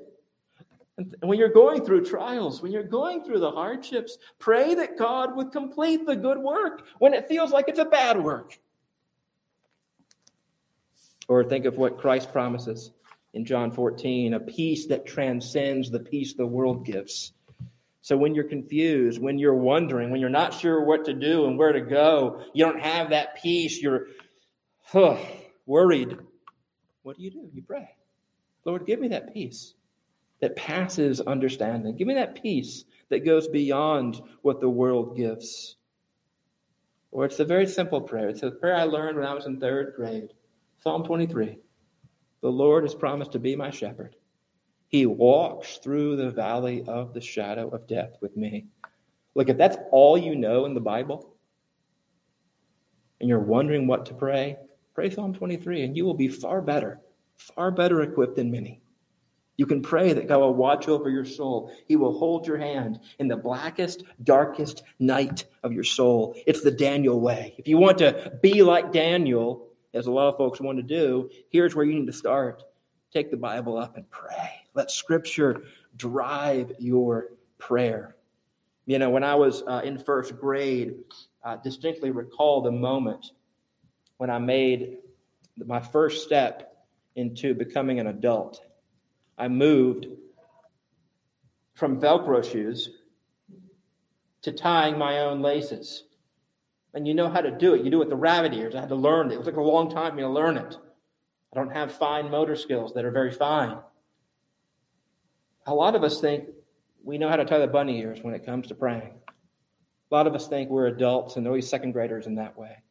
And 0.97 1.17
when 1.23 1.41
you're 1.41 1.49
going 1.49 1.85
through 1.85 2.05
trials, 2.05 2.63
when 2.63 2.71
you're 2.71 2.85
going 2.85 3.25
through 3.25 3.41
the 3.41 3.51
hardships, 3.51 4.17
pray 4.39 4.77
that 4.77 4.97
God 4.97 5.35
would 5.35 5.51
complete 5.51 6.07
the 6.07 6.15
good 6.15 6.39
work 6.39 6.87
when 7.01 7.15
it 7.15 7.27
feels 7.27 7.51
like 7.51 7.65
it's 7.67 7.81
a 7.81 7.85
bad 7.85 8.23
work. 8.23 8.61
Or 11.29 11.45
think 11.45 11.67
of 11.67 11.77
what 11.77 11.99
Christ 11.99 12.33
promises 12.33 12.91
in 13.35 13.45
John 13.45 13.71
14 13.71 14.35
a 14.35 14.41
peace 14.41 14.87
that 14.87 15.07
transcends 15.07 15.91
the 15.91 16.01
peace 16.01 16.35
the 16.35 16.47
world 16.47 16.85
gives. 16.85 17.33
So 18.01 18.17
when 18.17 18.35
you're 18.35 18.45
confused, 18.45 19.21
when 19.21 19.39
you're 19.39 19.55
wondering, 19.55 20.11
when 20.11 20.21
you're 20.21 20.31
not 20.31 20.55
sure 20.55 20.83
what 20.83 21.05
to 21.05 21.13
do 21.13 21.47
and 21.47 21.59
where 21.59 21.73
to 21.73 21.81
go, 21.81 22.43
you 22.55 22.65
don't 22.65 22.81
have 22.81 23.11
that 23.11 23.41
peace, 23.43 23.83
you're 23.83 24.07
huh, 24.81 25.19
worried. 25.67 26.17
What 27.03 27.19
do 27.19 27.23
you 27.23 27.31
do? 27.31 27.51
You 27.53 27.63
pray. 27.63 27.91
Lord, 28.65 28.87
give 28.87 29.01
me 29.01 29.09
that 29.09 29.35
peace 29.35 29.75
that 30.41 30.57
passes 30.57 31.21
understanding. 31.21 31.97
Give 31.97 32.07
me 32.07 32.15
that 32.15 32.41
peace 32.41 32.85
that 33.09 33.25
goes 33.25 33.49
beyond 33.49 34.21
what 34.43 34.61
the 34.61 34.69
world 34.69 35.17
gives. 35.17 35.77
Or 37.11 37.25
it's 37.25 37.41
a 37.41 37.45
very 37.45 37.67
simple 37.67 38.01
prayer. 38.01 38.29
It's 38.29 38.43
a 38.43 38.51
prayer 38.51 38.77
I 38.77 38.85
learned 38.85 39.19
when 39.19 39.27
I 39.27 39.35
was 39.35 39.47
in 39.47 39.59
third 39.59 39.95
grade. 39.97 40.33
Psalm 40.81 41.03
23 41.03 41.59
The 42.41 42.49
Lord 42.49 42.85
has 42.85 42.95
promised 42.95 43.33
to 43.33 43.39
be 43.39 43.57
my 43.57 43.71
shepherd. 43.71 44.15
He 44.89 45.07
walks 45.07 45.79
through 45.79 46.17
the 46.17 46.31
valley 46.31 46.85
of 46.87 47.13
the 47.13 47.21
shadow 47.21 47.69
of 47.69 47.87
death 47.87 48.17
with 48.21 48.37
me. 48.37 48.67
Look, 49.35 49.49
if 49.49 49.57
that's 49.57 49.77
all 49.91 50.17
you 50.17 50.35
know 50.37 50.65
in 50.65 50.75
the 50.75 50.81
Bible, 50.81 51.35
and 53.21 53.29
you're 53.29 53.41
wondering 53.41 53.87
what 53.87 54.07
to 54.07 54.15
pray, 54.15 54.57
pray 54.95 55.11
Psalm 55.11 55.35
23, 55.35 55.83
and 55.83 55.97
you 55.97 56.05
will 56.05 56.15
be 56.15 56.29
far 56.29 56.63
better, 56.63 57.01
far 57.37 57.71
better 57.71 58.03
equipped 58.03 58.37
than 58.37 58.51
many. 58.51 58.81
You 59.57 59.67
can 59.67 59.83
pray 59.83 60.13
that 60.13 60.29
God 60.29 60.39
will 60.39 60.55
watch 60.55 60.87
over 60.87 61.11
your 61.11 61.25
soul. 61.25 61.73
He 61.87 61.97
will 61.97 62.17
hold 62.17 62.47
your 62.47 62.59
hand 62.59 63.01
in 63.19 63.27
the 63.27 63.37
blackest, 63.37 64.05
darkest 64.23 64.85
night 65.01 65.47
of 65.65 65.73
your 65.73 65.83
soul. 65.83 66.37
It's 66.47 66.63
the 66.63 66.71
Daniel 66.71 67.21
way. 67.21 67.57
If 67.59 67.67
you 67.67 67.77
want 67.77 67.99
to 67.99 68.39
be 68.41 68.63
like 68.63 68.93
Daniel, 68.93 69.68
as 69.95 70.07
a 70.07 70.11
lot 70.11 70.29
of 70.29 70.37
folks 70.37 70.61
want 70.61 70.79
to 70.79 70.83
do, 70.83 71.31
here's 71.51 71.75
where 71.75 71.85
you 71.85 71.95
need 71.95 72.07
to 72.07 72.13
start. 72.13 72.63
Take 73.13 73.31
the 73.31 73.37
Bible 73.37 73.79
up 73.79 73.97
and 73.97 74.09
pray. 74.11 74.51
Let 74.75 74.91
Scripture 74.91 75.63
drive 75.97 76.73
your 76.79 77.29
prayer. 77.59 78.17
You 78.87 78.99
know, 78.99 79.11
when 79.11 79.25
I 79.25 79.35
was 79.35 79.63
uh, 79.67 79.83
in 79.85 79.99
first 79.99 80.39
grade, 80.39 80.95
I 81.45 81.57
distinctly 81.57 82.11
recall 82.11 82.63
the 82.63 82.73
moment 82.73 83.33
when 84.19 84.31
I 84.31 84.39
made 84.39 84.99
my 85.65 85.81
first 85.81 86.25
step 86.25 86.87
into 87.17 87.55
becoming 87.55 87.99
an 88.01 88.09
adult. 88.09 88.63
I 89.37 89.49
moved 89.49 90.07
from 91.75 92.01
Velcro 92.01 92.45
shoes 92.45 92.91
to 94.43 94.53
tying 94.53 94.99
my 94.99 95.21
own 95.21 95.43
laces 95.43 96.05
and 96.95 97.07
you 97.07 97.15
know 97.15 97.29
how 97.29 97.41
to 97.41 97.51
do 97.51 97.75
it. 97.75 97.85
You 97.85 97.91
do 97.91 97.99
it 97.99 98.01
with 98.01 98.09
the 98.11 98.17
rabbit 98.17 98.55
ears. 98.55 98.75
I 98.75 98.81
had 98.81 98.89
to 98.89 98.95
learn 98.95 99.31
it. 99.31 99.39
It 99.39 99.45
took 99.45 99.57
a 99.57 99.61
long 99.61 99.91
time 99.91 100.11
for 100.11 100.17
me 100.17 100.23
to 100.23 100.29
learn 100.29 100.57
it. 100.57 100.77
I 101.53 101.57
don't 101.57 101.73
have 101.73 101.93
fine 101.93 102.31
motor 102.31 102.57
skills 102.57 102.93
that 102.95 103.05
are 103.05 103.11
very 103.11 103.31
fine. 103.31 103.79
A 105.67 105.75
lot 105.75 105.95
of 105.95 106.03
us 106.03 106.21
think 106.21 106.49
we 107.05 107.19
know 107.19 107.29
how 107.29 107.37
to 107.37 107.45
tie 107.45 107.59
the 107.59 107.67
bunny 107.67 107.99
ears 108.01 108.21
when 108.23 108.35
it 108.35 108.45
comes 108.45 108.67
to 108.69 108.75
praying. 108.75 109.13
A 110.11 110.15
lot 110.15 110.27
of 110.27 110.35
us 110.35 110.49
think 110.49 110.71
we're 110.71 110.87
adults 110.87 111.37
and 111.37 111.45
they're 111.45 111.51
always 111.51 111.69
second 111.69 111.93
graders 111.93 112.27
in 112.27 112.35
that 112.37 112.57
way. 112.57 112.83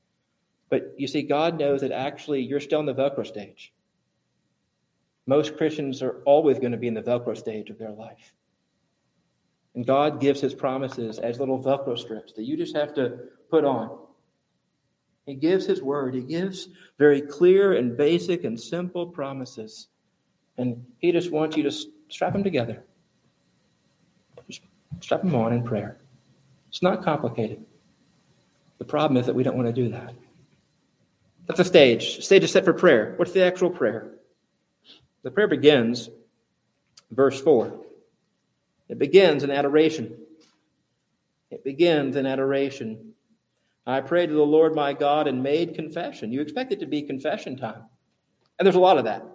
But 0.70 0.94
you 0.98 1.08
see, 1.08 1.24
God 1.24 1.58
knows 1.58 1.82
that 1.82 1.92
actually 1.92 2.42
you're 2.42 2.60
still 2.60 2.80
in 2.80 2.86
the 2.86 2.94
Velcro 2.94 3.26
stage. 3.26 3.74
Most 5.26 5.58
Christians 5.58 6.02
are 6.02 6.22
always 6.26 6.60
going 6.60 6.72
to 6.72 6.78
be 6.78 6.88
in 6.88 6.94
the 6.94 7.02
Velcro 7.02 7.36
stage 7.38 7.70
of 7.70 7.78
their 7.78 7.92
life. 7.92 8.34
And 9.76 9.86
God 9.86 10.20
gives 10.20 10.42
his 10.42 10.54
promises 10.54 11.20
as 11.20 11.40
little 11.40 11.62
Velcro 11.62 11.98
strips 11.98 12.34
that 12.34 12.44
you 12.44 12.58
just 12.58 12.76
have 12.76 12.94
to 12.96 13.20
put 13.50 13.64
on. 13.64 13.98
He 15.26 15.34
gives 15.34 15.66
his 15.66 15.82
word. 15.82 16.14
He 16.14 16.22
gives 16.22 16.70
very 16.98 17.22
clear 17.22 17.74
and 17.74 17.98
basic 17.98 18.44
and 18.46 18.60
simple 18.60 19.06
promises. 19.06 19.88
And 20.58 20.86
he 21.00 21.12
just 21.12 21.32
wants 21.32 21.58
you 21.58 21.64
to 21.64 21.72
strap 22.10 22.34
them 22.34 22.44
together. 22.44 22.84
Just 24.48 24.62
strap 25.02 25.22
them 25.22 25.36
on 25.36 25.54
in 25.54 25.64
prayer. 25.64 25.98
It's 26.70 26.82
not 26.82 27.04
complicated. 27.04 27.66
The 28.78 28.86
problem 28.86 29.18
is 29.18 29.26
that 29.26 29.36
we 29.36 29.44
don't 29.44 29.56
want 29.56 29.68
to 29.68 29.74
do 29.74 29.90
that. 29.90 30.14
That's 31.48 31.60
a 31.60 31.66
stage. 31.66 32.24
Stage 32.24 32.44
is 32.44 32.52
set 32.52 32.66
for 32.66 32.74
prayer. 32.74 33.14
What's 33.18 33.32
the 33.32 33.44
actual 33.44 33.70
prayer? 33.70 34.12
The 35.24 35.32
prayer 35.32 35.48
begins, 35.48 36.10
verse 37.12 37.42
4. 37.42 37.74
It 38.90 39.00
begins 39.00 39.44
in 39.44 39.52
adoration. 39.52 40.18
It 41.52 41.64
begins 41.64 42.16
in 42.16 42.26
adoration. 42.26 43.07
I 43.88 44.02
prayed 44.02 44.28
to 44.28 44.36
the 44.36 44.44
Lord 44.44 44.76
my 44.76 44.92
God 44.92 45.28
and 45.28 45.42
made 45.42 45.74
confession. 45.74 46.32
You 46.32 46.42
expect 46.42 46.74
it 46.74 46.80
to 46.82 46.86
be 46.86 47.02
confession 47.02 47.56
time. 47.56 47.84
And 48.60 48.66
there's 48.66 48.76
a 48.76 48.80
lot 48.82 48.98
of 48.98 49.06
that. 49.06 49.26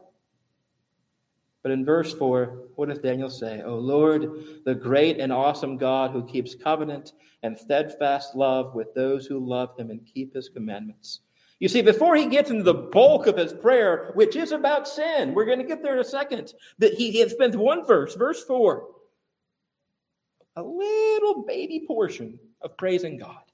But 1.63 1.73
in 1.73 1.85
verse 1.85 2.13
4, 2.13 2.69
what 2.75 2.89
does 2.89 2.99
Daniel 2.99 3.31
say? 3.31 3.63
O 3.63 3.77
Lord, 3.77 4.63
the 4.65 4.75
great 4.75 5.19
and 5.19 5.33
awesome 5.33 5.79
God 5.79 6.11
who 6.11 6.27
keeps 6.27 6.55
covenant 6.55 7.13
and 7.43 7.59
steadfast 7.59 8.35
love 8.35 8.75
with 8.75 8.93
those 8.95 9.27
who 9.27 9.39
love 9.39 9.79
him 9.79 9.91
and 9.91 10.05
keep 10.05 10.35
his 10.35 10.49
commandments. 10.49 11.21
You 11.59 11.69
see, 11.69 11.81
before 11.81 12.17
he 12.17 12.27
gets 12.27 12.51
into 12.51 12.65
the 12.65 12.75
bulk 12.75 13.29
of 13.29 13.37
his 13.37 13.53
prayer, 13.53 14.11
which 14.15 14.35
is 14.35 14.51
about 14.51 14.89
sin, 14.89 15.33
we're 15.33 15.45
going 15.45 15.61
to 15.61 15.65
get 15.65 15.83
there 15.83 15.95
in 15.95 16.01
a 16.01 16.05
second, 16.05 16.53
that 16.79 16.95
he, 16.95 17.27
spends 17.29 17.57
one 17.57 17.87
verse, 17.87 18.17
verse 18.17 18.43
4, 18.45 18.89
a 20.57 20.63
little 20.63 21.45
baby 21.47 21.85
portion 21.87 22.39
of 22.61 22.77
praising 22.77 23.17
God. 23.17 23.52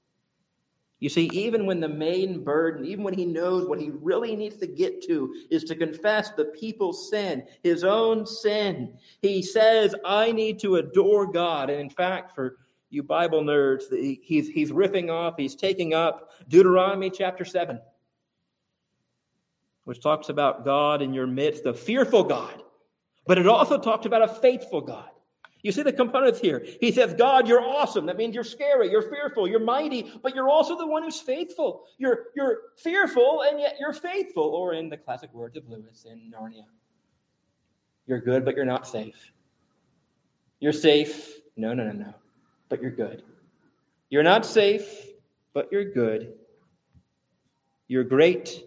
You 0.99 1.07
see, 1.07 1.29
even 1.31 1.65
when 1.65 1.79
the 1.79 1.87
main 1.87 2.43
burden, 2.43 2.85
even 2.85 3.05
when 3.05 3.13
he 3.13 3.25
knows 3.25 3.67
what 3.67 3.79
he 3.79 3.89
really 3.89 4.35
needs 4.35 4.57
to 4.57 4.67
get 4.67 5.01
to 5.07 5.33
is 5.49 5.63
to 5.65 5.75
confess 5.75 6.31
the 6.31 6.45
people's 6.45 7.09
sin, 7.09 7.45
his 7.63 7.85
own 7.85 8.25
sin, 8.25 8.97
he 9.21 9.41
says, 9.41 9.95
I 10.05 10.33
need 10.33 10.59
to 10.59 10.75
adore 10.75 11.31
God. 11.31 11.69
And 11.69 11.79
in 11.79 11.89
fact, 11.89 12.35
for 12.35 12.57
you 12.89 13.01
Bible 13.01 13.41
nerds, 13.43 13.83
he's, 14.21 14.49
he's 14.49 14.71
riffing 14.71 15.09
off, 15.09 15.35
he's 15.37 15.55
taking 15.55 15.93
up 15.93 16.31
Deuteronomy 16.49 17.09
chapter 17.09 17.45
7, 17.45 17.79
which 19.85 20.01
talks 20.01 20.27
about 20.27 20.65
God 20.65 21.01
in 21.01 21.13
your 21.13 21.27
midst, 21.27 21.65
a 21.65 21.73
fearful 21.73 22.23
God. 22.23 22.61
But 23.25 23.37
it 23.37 23.47
also 23.47 23.77
talks 23.77 24.05
about 24.05 24.23
a 24.23 24.27
faithful 24.27 24.81
God. 24.81 25.09
You 25.61 25.73
see 25.73 25.81
the 25.83 25.91
components 25.91 26.39
here. 26.39 26.65
He 26.79 26.91
says, 26.91 27.13
God, 27.13 27.47
you're 27.47 27.61
awesome. 27.61 28.05
That 28.05 28.15
means 28.15 28.33
you're 28.33 28.45
scary, 28.45 28.89
you're 28.89 29.09
fearful, 29.09 29.47
you're 29.47 29.59
mighty, 29.59 30.09
but 30.23 30.33
you're 30.33 30.49
also 30.49 30.77
the 30.77 30.87
one 30.87 31.03
who's 31.03 31.19
faithful. 31.19 31.83
You're, 31.97 32.27
you're 32.35 32.59
fearful, 32.77 33.43
and 33.47 33.59
yet 33.59 33.75
you're 33.79 33.93
faithful. 33.93 34.43
Or 34.43 34.73
in 34.73 34.89
the 34.89 34.95
classic 34.95 35.33
words 35.33 35.57
of 35.57 35.67
Lewis 35.67 36.05
in 36.09 36.31
Narnia, 36.31 36.63
you're 38.07 38.21
good, 38.21 38.45
but 38.45 38.55
you're 38.55 38.65
not 38.65 38.87
safe. 38.87 39.33
You're 40.61 40.73
safe. 40.73 41.41
No, 41.57 41.73
no, 41.73 41.83
no, 41.83 41.91
no. 41.91 42.13
But 42.69 42.81
you're 42.81 42.91
good. 42.91 43.23
You're 44.09 44.23
not 44.23 44.45
safe, 44.45 45.07
but 45.53 45.69
you're 45.71 45.91
good. 45.91 46.33
You're 47.87 48.05
great. 48.05 48.63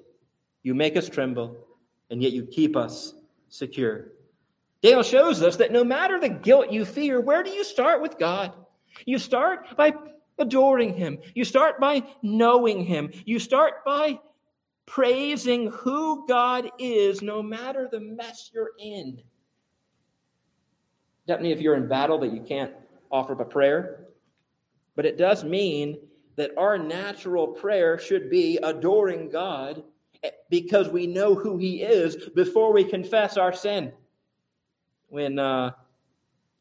You 0.63 0.75
make 0.75 0.97
us 0.97 1.09
tremble, 1.09 1.57
and 2.11 2.23
yet 2.23 2.33
you 2.33 2.45
keep 2.45 2.77
us 2.77 3.15
secure. 3.49 4.09
Daniel 4.83 5.05
shows 5.05 5.43
us 5.43 5.57
that 5.57 5.71
no 5.71 5.85
matter 5.85 6.19
the 6.19 6.29
guilt 6.29 6.71
you 6.71 6.85
fear, 6.85 7.21
where 7.21 7.45
do 7.45 7.51
you 7.51 7.63
start 7.63 8.03
with 8.03 8.19
God? 8.19 8.53
You 9.07 9.19
start 9.19 9.77
by 9.77 9.95
adoring 10.39 10.95
Him, 10.95 11.19
you 11.35 11.45
start 11.45 11.81
by 11.81 12.03
knowing 12.23 12.85
Him, 12.85 13.11
you 13.25 13.39
start 13.39 13.85
by 13.85 14.19
praising 14.87 15.71
who 15.71 16.27
God 16.27 16.69
is, 16.79 17.23
no 17.23 17.43
matter 17.43 17.89
the 17.91 18.01
mess 18.01 18.51
you're 18.53 18.73
in. 18.79 19.23
Doesn't 21.29 21.45
mean 21.45 21.53
if 21.53 21.61
you're 21.61 21.77
in 21.77 21.87
battle 21.87 22.19
that 22.19 22.33
you 22.33 22.41
can't 22.41 22.73
offer 23.11 23.35
up 23.35 23.41
a 23.41 23.45
prayer, 23.45 24.09
but 24.97 25.07
it 25.07 25.17
does 25.17 25.45
mean 25.45 25.97
that 26.35 26.51
our 26.59 26.77
natural 26.77 27.47
prayer 27.47 27.99
should 27.99 28.29
be 28.29 28.59
adoring 28.65 29.31
God 29.31 29.85
eh, 30.25 30.31
because 30.51 30.89
we 30.89 31.07
know 31.07 31.37
who 31.37 31.57
He 31.57 31.83
is 31.83 32.31
before 32.31 32.73
we 32.73 32.83
confess 32.83 33.37
our 33.37 33.53
sin 33.53 33.93
when 35.13 35.39
uh, 35.39 35.71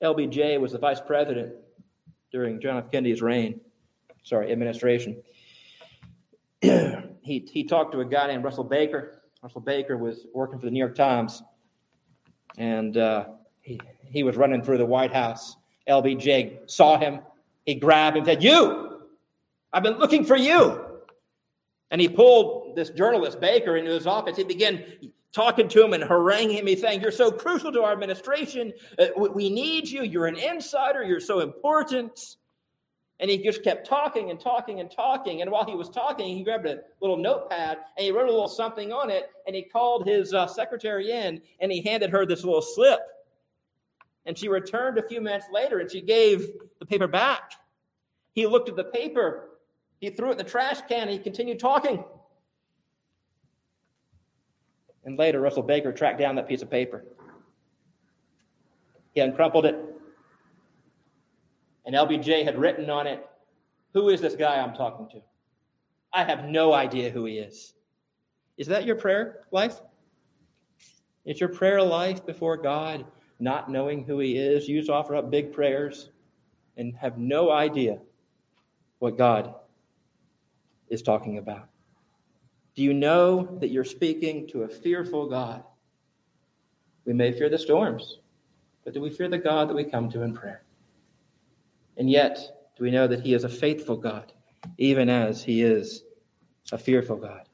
LBJ 0.03 0.59
was 0.59 0.73
the 0.73 0.77
vice 0.77 0.99
president 0.99 1.53
during 2.33 2.59
John 2.59 2.77
F. 2.77 2.91
Kennedy's 2.91 3.21
reign, 3.21 3.61
sorry, 4.23 4.51
administration. 4.51 5.23
he, 6.61 6.99
he 7.21 7.63
talked 7.63 7.93
to 7.93 8.01
a 8.01 8.05
guy 8.05 8.27
named 8.27 8.43
Russell 8.43 8.65
Baker. 8.65 9.21
Russell 9.41 9.61
Baker 9.61 9.97
was 9.97 10.27
working 10.33 10.59
for 10.59 10.65
the 10.65 10.71
New 10.71 10.79
York 10.79 10.95
Times, 10.95 11.41
and 12.57 12.97
uh, 12.97 13.27
he, 13.61 13.79
he 14.09 14.23
was 14.23 14.35
running 14.35 14.61
through 14.61 14.79
the 14.79 14.85
White 14.85 15.13
House. 15.13 15.55
LBJ 15.87 16.69
saw 16.69 16.99
him. 16.99 17.21
He 17.65 17.75
grabbed 17.75 18.17
him 18.17 18.23
and 18.23 18.27
said, 18.27 18.43
You! 18.43 19.03
I've 19.71 19.83
been 19.83 19.97
looking 19.97 20.25
for 20.25 20.35
you. 20.35 20.99
And 21.89 22.01
he 22.01 22.09
pulled 22.09 22.75
this 22.75 22.89
journalist, 22.89 23.39
Baker, 23.39 23.77
into 23.77 23.91
his 23.91 24.05
office. 24.05 24.35
He 24.35 24.43
began 24.43 24.83
talking 25.33 25.67
to 25.69 25.83
him 25.83 25.93
and 25.93 26.03
haranguing 26.03 26.57
him. 26.57 26.67
He's 26.67 26.81
saying, 26.81 27.01
You're 27.01 27.11
so 27.11 27.31
crucial 27.31 27.71
to 27.71 27.83
our 27.83 27.91
administration. 27.91 28.73
Uh, 28.99 29.07
we 29.15 29.49
need 29.49 29.87
you. 29.87 30.03
You're 30.03 30.27
an 30.27 30.37
insider. 30.37 31.03
You're 31.03 31.19
so 31.19 31.39
important. 31.39 32.37
And 33.19 33.29
he 33.29 33.37
just 33.37 33.63
kept 33.63 33.85
talking 33.85 34.31
and 34.31 34.39
talking 34.39 34.79
and 34.79 34.89
talking. 34.89 35.43
And 35.43 35.51
while 35.51 35.63
he 35.63 35.75
was 35.75 35.89
talking, 35.89 36.35
he 36.35 36.43
grabbed 36.43 36.65
a 36.65 36.79
little 37.01 37.17
notepad 37.17 37.77
and 37.95 38.03
he 38.03 38.11
wrote 38.11 38.27
a 38.27 38.31
little 38.31 38.47
something 38.47 38.91
on 38.91 39.11
it. 39.11 39.29
And 39.45 39.55
he 39.55 39.61
called 39.61 40.07
his 40.07 40.33
uh, 40.33 40.47
secretary 40.47 41.11
in 41.11 41.39
and 41.59 41.71
he 41.71 41.81
handed 41.83 42.09
her 42.09 42.25
this 42.25 42.43
little 42.43 42.63
slip. 42.63 42.99
And 44.25 44.35
she 44.35 44.49
returned 44.49 44.97
a 44.97 45.07
few 45.07 45.21
minutes 45.21 45.45
later 45.53 45.79
and 45.79 45.91
she 45.91 46.01
gave 46.01 46.47
the 46.79 46.85
paper 46.85 47.07
back. 47.07 47.51
He 48.33 48.47
looked 48.47 48.69
at 48.69 48.75
the 48.75 48.85
paper, 48.85 49.49
he 49.99 50.09
threw 50.09 50.29
it 50.29 50.33
in 50.33 50.37
the 50.39 50.43
trash 50.43 50.81
can, 50.87 51.01
and 51.01 51.11
he 51.11 51.19
continued 51.19 51.59
talking. 51.59 52.03
And 55.03 55.17
later, 55.17 55.41
Russell 55.41 55.63
Baker 55.63 55.91
tracked 55.91 56.19
down 56.19 56.35
that 56.35 56.47
piece 56.47 56.61
of 56.61 56.69
paper. 56.69 57.03
He 59.13 59.21
uncrumpled 59.21 59.65
it, 59.65 59.75
and 61.85 61.95
LBJ 61.95 62.43
had 62.43 62.57
written 62.57 62.89
on 62.89 63.07
it, 63.07 63.27
Who 63.93 64.09
is 64.09 64.21
this 64.21 64.35
guy 64.35 64.59
I'm 64.59 64.73
talking 64.73 65.09
to? 65.09 65.21
I 66.13 66.23
have 66.23 66.45
no 66.45 66.73
idea 66.73 67.09
who 67.09 67.25
he 67.25 67.37
is. 67.37 67.73
Is 68.57 68.67
that 68.67 68.85
your 68.85 68.95
prayer 68.95 69.41
life? 69.51 69.81
Is 71.25 71.39
your 71.39 71.49
prayer 71.49 71.81
life 71.81 72.25
before 72.25 72.57
God 72.57 73.05
not 73.39 73.69
knowing 73.69 74.03
who 74.03 74.19
he 74.19 74.37
is? 74.37 74.67
You 74.67 74.79
just 74.79 74.89
offer 74.89 75.15
up 75.15 75.31
big 75.31 75.51
prayers 75.51 76.09
and 76.77 76.95
have 76.95 77.17
no 77.17 77.51
idea 77.51 77.99
what 78.99 79.17
God 79.17 79.55
is 80.89 81.01
talking 81.01 81.37
about. 81.37 81.70
Do 82.75 82.83
you 82.83 82.93
know 82.93 83.57
that 83.59 83.69
you're 83.69 83.83
speaking 83.83 84.47
to 84.49 84.63
a 84.63 84.67
fearful 84.67 85.27
God? 85.27 85.63
We 87.05 87.13
may 87.13 87.31
fear 87.31 87.49
the 87.49 87.57
storms, 87.57 88.19
but 88.85 88.93
do 88.93 89.01
we 89.01 89.09
fear 89.09 89.27
the 89.27 89.37
God 89.37 89.69
that 89.69 89.75
we 89.75 89.83
come 89.83 90.09
to 90.11 90.21
in 90.21 90.33
prayer? 90.33 90.63
And 91.97 92.09
yet, 92.09 92.37
do 92.77 92.83
we 92.83 92.91
know 92.91 93.07
that 93.07 93.21
He 93.21 93.33
is 93.33 93.43
a 93.43 93.49
faithful 93.49 93.97
God, 93.97 94.31
even 94.77 95.09
as 95.09 95.43
He 95.43 95.61
is 95.61 96.03
a 96.71 96.77
fearful 96.77 97.17
God? 97.17 97.47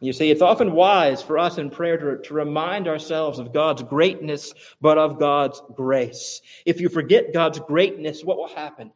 You 0.00 0.12
see, 0.12 0.30
it's 0.30 0.42
often 0.42 0.72
wise 0.72 1.22
for 1.22 1.38
us 1.38 1.58
in 1.58 1.70
prayer 1.70 1.96
to, 1.96 2.22
to 2.22 2.34
remind 2.34 2.86
ourselves 2.86 3.38
of 3.38 3.52
God's 3.52 3.82
greatness, 3.82 4.54
but 4.80 4.96
of 4.96 5.18
God's 5.18 5.60
grace. 5.74 6.40
If 6.64 6.80
you 6.80 6.88
forget 6.88 7.32
God's 7.32 7.58
greatness, 7.58 8.24
what 8.24 8.36
will 8.36 8.48
happen? 8.48 8.92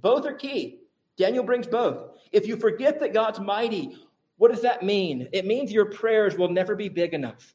Both 0.00 0.24
are 0.24 0.34
key. 0.34 0.80
Daniel 1.18 1.44
brings 1.44 1.66
both. 1.66 2.18
If 2.32 2.46
you 2.46 2.56
forget 2.56 3.00
that 3.00 3.12
God's 3.12 3.38
mighty, 3.38 3.98
what 4.40 4.50
does 4.50 4.62
that 4.62 4.82
mean? 4.82 5.28
It 5.34 5.44
means 5.44 5.70
your 5.70 5.84
prayers 5.84 6.38
will 6.38 6.48
never 6.48 6.74
be 6.74 6.88
big 6.88 7.12
enough. 7.12 7.54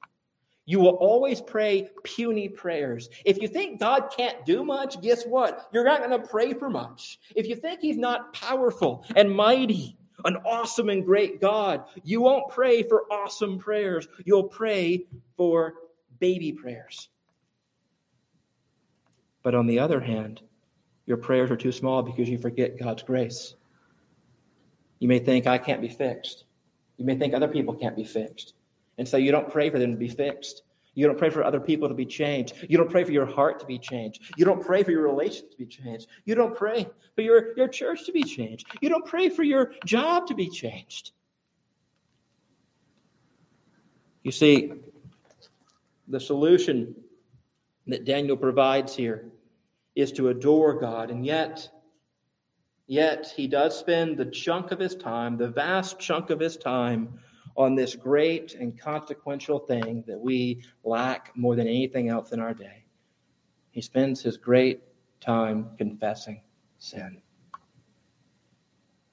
You 0.65 0.79
will 0.79 0.97
always 0.97 1.41
pray 1.41 1.89
puny 2.03 2.47
prayers. 2.47 3.09
If 3.25 3.41
you 3.41 3.47
think 3.47 3.79
God 3.79 4.13
can't 4.15 4.45
do 4.45 4.63
much, 4.63 5.01
guess 5.01 5.23
what? 5.25 5.67
You're 5.73 5.83
not 5.83 6.07
going 6.07 6.11
to 6.11 6.27
pray 6.27 6.53
for 6.53 6.69
much. 6.69 7.19
If 7.35 7.47
you 7.47 7.55
think 7.55 7.79
He's 7.81 7.97
not 7.97 8.35
powerful 8.35 9.03
and 9.15 9.35
mighty, 9.35 9.97
an 10.25 10.35
awesome 10.45 10.89
and 10.89 11.03
great 11.03 11.41
God, 11.41 11.85
you 12.03 12.21
won't 12.21 12.51
pray 12.51 12.83
for 12.83 13.11
awesome 13.11 13.57
prayers. 13.57 14.07
You'll 14.23 14.47
pray 14.47 15.07
for 15.35 15.73
baby 16.19 16.51
prayers. 16.51 17.09
But 19.41 19.55
on 19.55 19.65
the 19.65 19.79
other 19.79 19.99
hand, 19.99 20.43
your 21.07 21.17
prayers 21.17 21.49
are 21.49 21.57
too 21.57 21.71
small 21.71 22.03
because 22.03 22.29
you 22.29 22.37
forget 22.37 22.77
God's 22.77 23.01
grace. 23.01 23.55
You 24.99 25.07
may 25.07 25.17
think, 25.17 25.47
I 25.47 25.57
can't 25.57 25.81
be 25.81 25.89
fixed. 25.89 26.44
You 26.97 27.05
may 27.05 27.15
think 27.15 27.33
other 27.33 27.47
people 27.47 27.73
can't 27.73 27.95
be 27.95 28.03
fixed. 28.03 28.53
And 28.97 29.07
so 29.07 29.17
you 29.17 29.31
don't 29.31 29.49
pray 29.49 29.69
for 29.69 29.79
them 29.79 29.91
to 29.91 29.97
be 29.97 30.07
fixed. 30.07 30.63
You 30.93 31.07
don't 31.07 31.17
pray 31.17 31.29
for 31.29 31.43
other 31.43 31.59
people 31.59 31.89
to 31.89 31.93
be 31.93 32.05
changed. 32.05 32.55
You 32.69 32.77
don't 32.77 32.89
pray 32.89 33.03
for 33.03 33.11
your 33.11 33.25
heart 33.25 33.59
to 33.59 33.65
be 33.65 33.77
changed. 33.77 34.21
You 34.37 34.45
don't 34.45 34.65
pray 34.65 34.81
for 34.81 34.91
your 34.91 35.03
relations 35.03 35.51
to 35.51 35.57
be 35.57 35.65
changed. 35.65 36.07
You 36.23 36.35
don't 36.35 36.55
pray 36.55 36.87
for 37.15 37.21
your, 37.21 37.55
your 37.57 37.67
church 37.67 38.05
to 38.05 38.13
be 38.13 38.23
changed. 38.23 38.65
You 38.81 38.89
don't 38.89 39.05
pray 39.05 39.27
for 39.27 39.43
your 39.43 39.73
job 39.83 40.27
to 40.27 40.33
be 40.33 40.49
changed. 40.49 41.11
You 44.23 44.31
see, 44.31 44.71
the 46.07 46.19
solution 46.19 46.95
that 47.87 48.05
Daniel 48.05 48.37
provides 48.37 48.95
here 48.95 49.25
is 49.95 50.11
to 50.13 50.29
adore 50.29 50.73
God, 50.73 51.11
and 51.11 51.25
yet, 51.25 51.69
yet 52.87 53.33
he 53.35 53.47
does 53.47 53.77
spend 53.77 54.17
the 54.17 54.25
chunk 54.25 54.71
of 54.71 54.79
his 54.79 54.95
time, 54.95 55.37
the 55.37 55.47
vast 55.47 55.99
chunk 55.99 56.29
of 56.29 56.39
his 56.39 56.57
time, 56.57 57.19
on 57.57 57.75
this 57.75 57.95
great 57.95 58.53
and 58.55 58.79
consequential 58.79 59.59
thing 59.59 60.03
that 60.07 60.19
we 60.19 60.61
lack 60.83 61.31
more 61.35 61.55
than 61.55 61.67
anything 61.67 62.09
else 62.09 62.31
in 62.31 62.39
our 62.39 62.53
day. 62.53 62.83
He 63.71 63.81
spends 63.81 64.21
his 64.21 64.37
great 64.37 64.81
time 65.21 65.69
confessing 65.77 66.41
sin. 66.77 67.21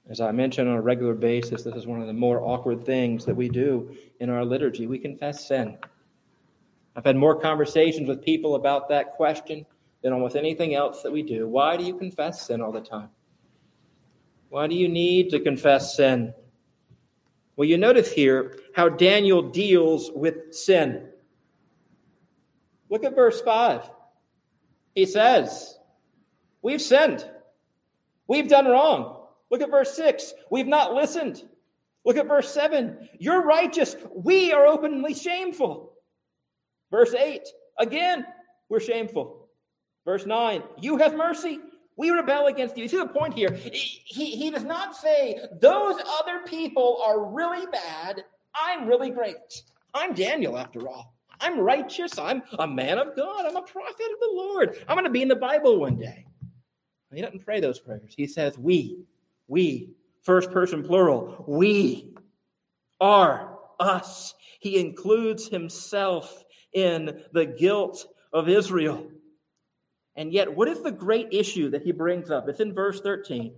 As 0.09 0.19
I 0.19 0.31
mentioned 0.31 0.67
on 0.69 0.75
a 0.75 0.81
regular 0.81 1.13
basis, 1.13 1.63
this 1.63 1.75
is 1.75 1.87
one 1.87 2.01
of 2.01 2.07
the 2.07 2.13
more 2.13 2.41
awkward 2.41 2.85
things 2.85 3.23
that 3.25 3.35
we 3.35 3.47
do 3.47 3.95
in 4.19 4.29
our 4.29 4.43
liturgy. 4.43 4.85
We 4.87 4.99
confess 4.99 5.47
sin. 5.47 5.77
I've 6.95 7.05
had 7.05 7.15
more 7.15 7.39
conversations 7.39 8.09
with 8.09 8.21
people 8.21 8.55
about 8.55 8.89
that 8.89 9.13
question 9.13 9.65
than 10.01 10.11
almost 10.11 10.35
anything 10.35 10.75
else 10.75 11.01
that 11.01 11.11
we 11.11 11.23
do. 11.23 11.47
Why 11.47 11.77
do 11.77 11.85
you 11.85 11.97
confess 11.97 12.45
sin 12.45 12.61
all 12.61 12.73
the 12.73 12.81
time? 12.81 13.09
Why 14.53 14.67
do 14.67 14.75
you 14.75 14.87
need 14.87 15.31
to 15.31 15.39
confess 15.39 15.95
sin? 15.95 16.31
Well, 17.55 17.67
you 17.67 17.75
notice 17.75 18.11
here 18.11 18.59
how 18.75 18.87
Daniel 18.87 19.41
deals 19.41 20.11
with 20.13 20.53
sin. 20.53 21.07
Look 22.87 23.03
at 23.03 23.15
verse 23.15 23.41
5. 23.41 23.89
He 24.93 25.07
says, 25.07 25.79
We've 26.61 26.83
sinned. 26.83 27.27
We've 28.27 28.47
done 28.47 28.67
wrong. 28.67 29.25
Look 29.49 29.61
at 29.61 29.71
verse 29.71 29.95
6. 29.95 30.35
We've 30.51 30.67
not 30.67 30.93
listened. 30.93 31.41
Look 32.05 32.17
at 32.17 32.27
verse 32.27 32.53
7. 32.53 33.09
You're 33.17 33.43
righteous. 33.43 33.95
We 34.15 34.53
are 34.53 34.67
openly 34.67 35.15
shameful. 35.15 35.93
Verse 36.91 37.15
8. 37.15 37.41
Again, 37.79 38.23
we're 38.69 38.79
shameful. 38.79 39.49
Verse 40.05 40.27
9. 40.27 40.61
You 40.79 40.97
have 40.97 41.15
mercy. 41.15 41.59
We 41.95 42.09
rebel 42.09 42.47
against 42.47 42.77
you. 42.77 42.87
See 42.87 42.97
the 42.97 43.07
point 43.07 43.33
here? 43.33 43.51
He, 43.51 44.35
he 44.35 44.49
does 44.49 44.63
not 44.63 44.95
say, 44.95 45.39
those 45.61 45.95
other 46.21 46.39
people 46.45 47.01
are 47.05 47.25
really 47.25 47.65
bad. 47.67 48.23
I'm 48.55 48.87
really 48.87 49.09
great. 49.09 49.63
I'm 49.93 50.13
Daniel, 50.13 50.57
after 50.57 50.87
all. 50.87 51.13
I'm 51.39 51.59
righteous. 51.59 52.17
I'm 52.17 52.41
a 52.57 52.67
man 52.67 52.97
of 52.97 53.15
God. 53.15 53.45
I'm 53.45 53.55
a 53.55 53.61
prophet 53.61 54.07
of 54.13 54.19
the 54.19 54.31
Lord. 54.33 54.77
I'm 54.87 54.95
going 54.95 55.05
to 55.05 55.11
be 55.11 55.21
in 55.21 55.27
the 55.27 55.35
Bible 55.35 55.79
one 55.79 55.97
day. 55.97 56.25
He 57.13 57.21
doesn't 57.21 57.45
pray 57.45 57.59
those 57.59 57.79
prayers. 57.79 58.13
He 58.15 58.25
says, 58.25 58.57
We, 58.57 59.03
we, 59.47 59.91
first 60.23 60.51
person 60.51 60.83
plural, 60.83 61.43
we 61.47 62.15
are 62.99 63.59
us. 63.79 64.33
He 64.59 64.79
includes 64.79 65.47
himself 65.47 66.43
in 66.73 67.23
the 67.33 67.45
guilt 67.45 68.05
of 68.31 68.49
Israel. 68.49 69.05
And 70.15 70.31
yet, 70.31 70.55
what 70.55 70.67
is 70.67 70.81
the 70.81 70.91
great 70.91 71.29
issue 71.31 71.69
that 71.71 71.81
he 71.81 71.91
brings 71.91 72.29
up? 72.29 72.47
It's 72.47 72.59
in 72.59 72.73
verse 72.73 73.01
13. 73.01 73.53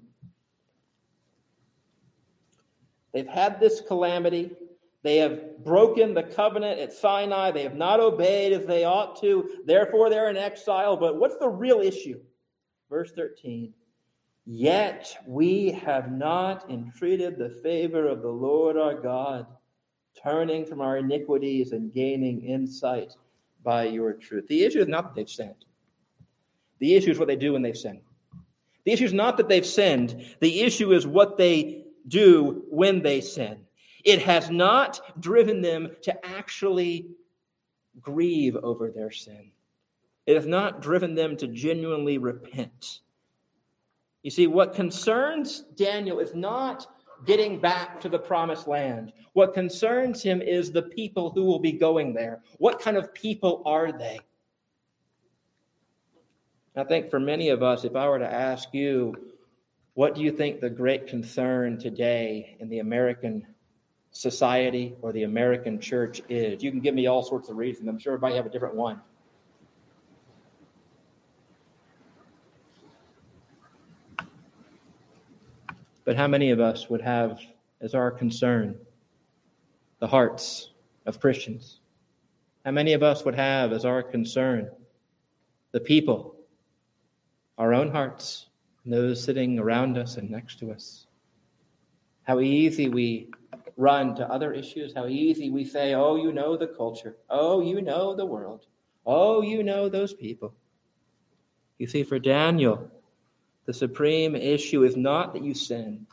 They've 3.13 3.27
had 3.27 3.59
this 3.59 3.81
calamity. 3.81 4.51
They 5.03 5.17
have 5.17 5.63
broken 5.63 6.13
the 6.13 6.23
covenant 6.23 6.79
at 6.79 6.93
Sinai. 6.93 7.51
They 7.51 7.63
have 7.63 7.75
not 7.75 7.99
obeyed 7.99 8.53
as 8.53 8.65
they 8.65 8.85
ought 8.85 9.19
to. 9.21 9.61
Therefore, 9.65 10.09
they're 10.09 10.29
in 10.29 10.37
exile. 10.37 10.97
But 10.97 11.17
what's 11.17 11.37
the 11.37 11.49
real 11.49 11.79
issue? 11.79 12.19
Verse 12.89 13.11
13. 13.11 13.73
Yet 14.45 15.17
we 15.25 15.71
have 15.71 16.11
not 16.11 16.69
entreated 16.69 17.37
the 17.37 17.49
favor 17.49 18.07
of 18.07 18.21
the 18.21 18.29
Lord 18.29 18.77
our 18.77 18.93
God, 18.93 19.47
turning 20.21 20.65
from 20.65 20.81
our 20.81 20.97
iniquities 20.97 21.71
and 21.71 21.93
gaining 21.93 22.43
insight 22.43 23.13
by 23.63 23.85
your 23.85 24.13
truth. 24.13 24.47
The 24.47 24.63
issue 24.63 24.79
is 24.79 24.87
not 24.87 25.03
that 25.03 25.15
they've 25.15 25.29
sinned. 25.29 25.65
The 26.79 26.95
issue 26.95 27.11
is 27.11 27.19
what 27.19 27.27
they 27.27 27.35
do 27.35 27.53
when 27.53 27.61
they've 27.61 27.77
sinned. 27.77 28.01
The 28.83 28.91
issue 28.91 29.05
is 29.05 29.13
not 29.13 29.37
that 29.37 29.49
they've 29.49 29.65
sinned. 29.65 30.35
The 30.41 30.61
issue 30.61 30.93
is 30.93 31.07
what 31.07 31.37
they 31.37 31.85
do 32.07 32.65
when 32.69 33.01
they 33.01 33.21
sin. 33.21 33.59
It 34.03 34.21
has 34.21 34.51
not 34.51 34.99
driven 35.19 35.61
them 35.61 35.89
to 36.03 36.25
actually 36.25 37.07
grieve 37.99 38.55
over 38.57 38.91
their 38.91 39.11
sin. 39.11 39.51
It 40.27 40.35
has 40.35 40.45
not 40.45 40.81
driven 40.81 41.15
them 41.15 41.35
to 41.37 41.47
genuinely 41.47 42.17
repent. 42.17 42.99
You 44.21 44.31
see, 44.31 44.47
what 44.47 44.73
concerns 44.73 45.65
Daniel 45.75 46.19
is 46.19 46.35
not 46.35 46.87
getting 47.25 47.59
back 47.59 47.99
to 48.01 48.09
the 48.09 48.19
promised 48.19 48.67
land. 48.67 49.13
What 49.33 49.53
concerns 49.53 50.21
him 50.21 50.41
is 50.41 50.71
the 50.71 50.81
people 50.81 51.31
who 51.31 51.45
will 51.45 51.59
be 51.59 51.71
going 51.71 52.13
there. 52.13 52.41
What 52.57 52.79
kind 52.79 52.97
of 52.97 53.13
people 53.13 53.63
are 53.65 53.91
they? 53.91 54.19
I 56.77 56.83
think 56.83 57.09
for 57.09 57.21
many 57.21 57.49
of 57.49 57.63
us, 57.63 57.85
if 57.85 57.95
I 57.95 58.07
were 58.09 58.19
to 58.19 58.31
ask 58.31 58.73
you, 58.73 59.15
what 59.93 60.13
do 60.13 60.21
you 60.21 60.29
think 60.29 60.59
the 60.59 60.69
great 60.69 61.07
concern 61.07 61.77
today 61.77 62.57
in 62.59 62.67
the 62.67 62.79
American 62.79 63.47
society 64.11 64.93
or 65.01 65.13
the 65.13 65.23
American 65.23 65.79
church 65.79 66.21
is? 66.27 66.61
You 66.61 66.71
can 66.71 66.81
give 66.81 66.93
me 66.93 67.07
all 67.07 67.23
sorts 67.23 67.47
of 67.47 67.55
reasons. 67.55 67.87
I'm 67.87 67.97
sure 67.97 68.13
everybody 68.13 68.35
have 68.35 68.45
a 68.45 68.49
different 68.49 68.75
one. 68.75 68.99
But 76.03 76.17
how 76.17 76.27
many 76.27 76.51
of 76.51 76.59
us 76.59 76.89
would 76.89 77.01
have 77.01 77.39
as 77.79 77.95
our 77.95 78.11
concern 78.11 78.77
the 79.99 80.07
hearts 80.07 80.71
of 81.05 81.21
Christians? 81.21 81.79
How 82.65 82.71
many 82.71 82.91
of 82.91 83.01
us 83.01 83.23
would 83.23 83.35
have 83.35 83.71
as 83.71 83.85
our 83.85 84.03
concern 84.03 84.69
the 85.71 85.79
people 85.79 86.34
our 87.57 87.73
own 87.73 87.91
hearts, 87.91 88.47
and 88.83 88.93
those 88.93 89.23
sitting 89.23 89.59
around 89.59 89.97
us 89.97 90.17
and 90.17 90.29
next 90.29 90.59
to 90.59 90.71
us. 90.71 91.07
How 92.23 92.39
easy 92.39 92.89
we 92.89 93.29
run 93.77 94.15
to 94.15 94.29
other 94.29 94.53
issues, 94.53 94.93
how 94.93 95.07
easy 95.07 95.49
we 95.49 95.65
say, 95.65 95.93
Oh, 95.93 96.15
you 96.15 96.31
know 96.31 96.57
the 96.57 96.67
culture. 96.67 97.17
Oh, 97.29 97.61
you 97.61 97.81
know 97.81 98.15
the 98.15 98.25
world. 98.25 98.65
Oh, 99.05 99.41
you 99.41 99.63
know 99.63 99.89
those 99.89 100.13
people. 100.13 100.53
You 101.77 101.87
see, 101.87 102.03
for 102.03 102.19
Daniel, 102.19 102.89
the 103.65 103.73
supreme 103.73 104.35
issue 104.35 104.83
is 104.83 104.95
not 104.95 105.33
that 105.33 105.43
you 105.43 105.53
sin. 105.53 106.07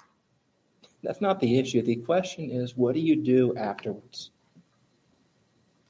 That's 1.02 1.20
not 1.20 1.40
the 1.40 1.59
issue. 1.59 1.83
The 1.83 1.96
question 1.96 2.50
is, 2.50 2.76
what 2.76 2.94
do 2.94 3.00
you 3.00 3.16
do 3.16 3.57
afterwards? 3.57 4.31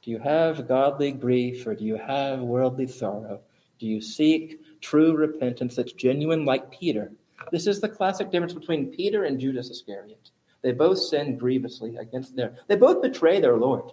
Do 0.02 0.10
you 0.10 0.18
have 0.18 0.66
godly 0.66 1.12
grief 1.12 1.66
or 1.66 1.74
do 1.74 1.84
you 1.84 1.96
have 1.96 2.40
worldly 2.40 2.86
sorrow? 2.86 3.40
Do 3.78 3.86
you 3.86 4.00
seek 4.00 4.61
true 4.82 5.16
repentance 5.16 5.76
that's 5.76 5.92
genuine, 5.92 6.44
like 6.44 6.70
Peter. 6.70 7.12
This 7.50 7.66
is 7.66 7.80
the 7.80 7.88
classic 7.88 8.30
difference 8.30 8.52
between 8.52 8.90
Peter 8.90 9.24
and 9.24 9.40
Judas 9.40 9.70
Iscariot. 9.70 10.30
They 10.62 10.72
both 10.72 10.98
sin 10.98 11.38
grievously 11.38 11.96
against 11.96 12.36
their, 12.36 12.54
they 12.68 12.76
both 12.76 13.02
betray 13.02 13.40
their 13.40 13.56
Lord. 13.56 13.92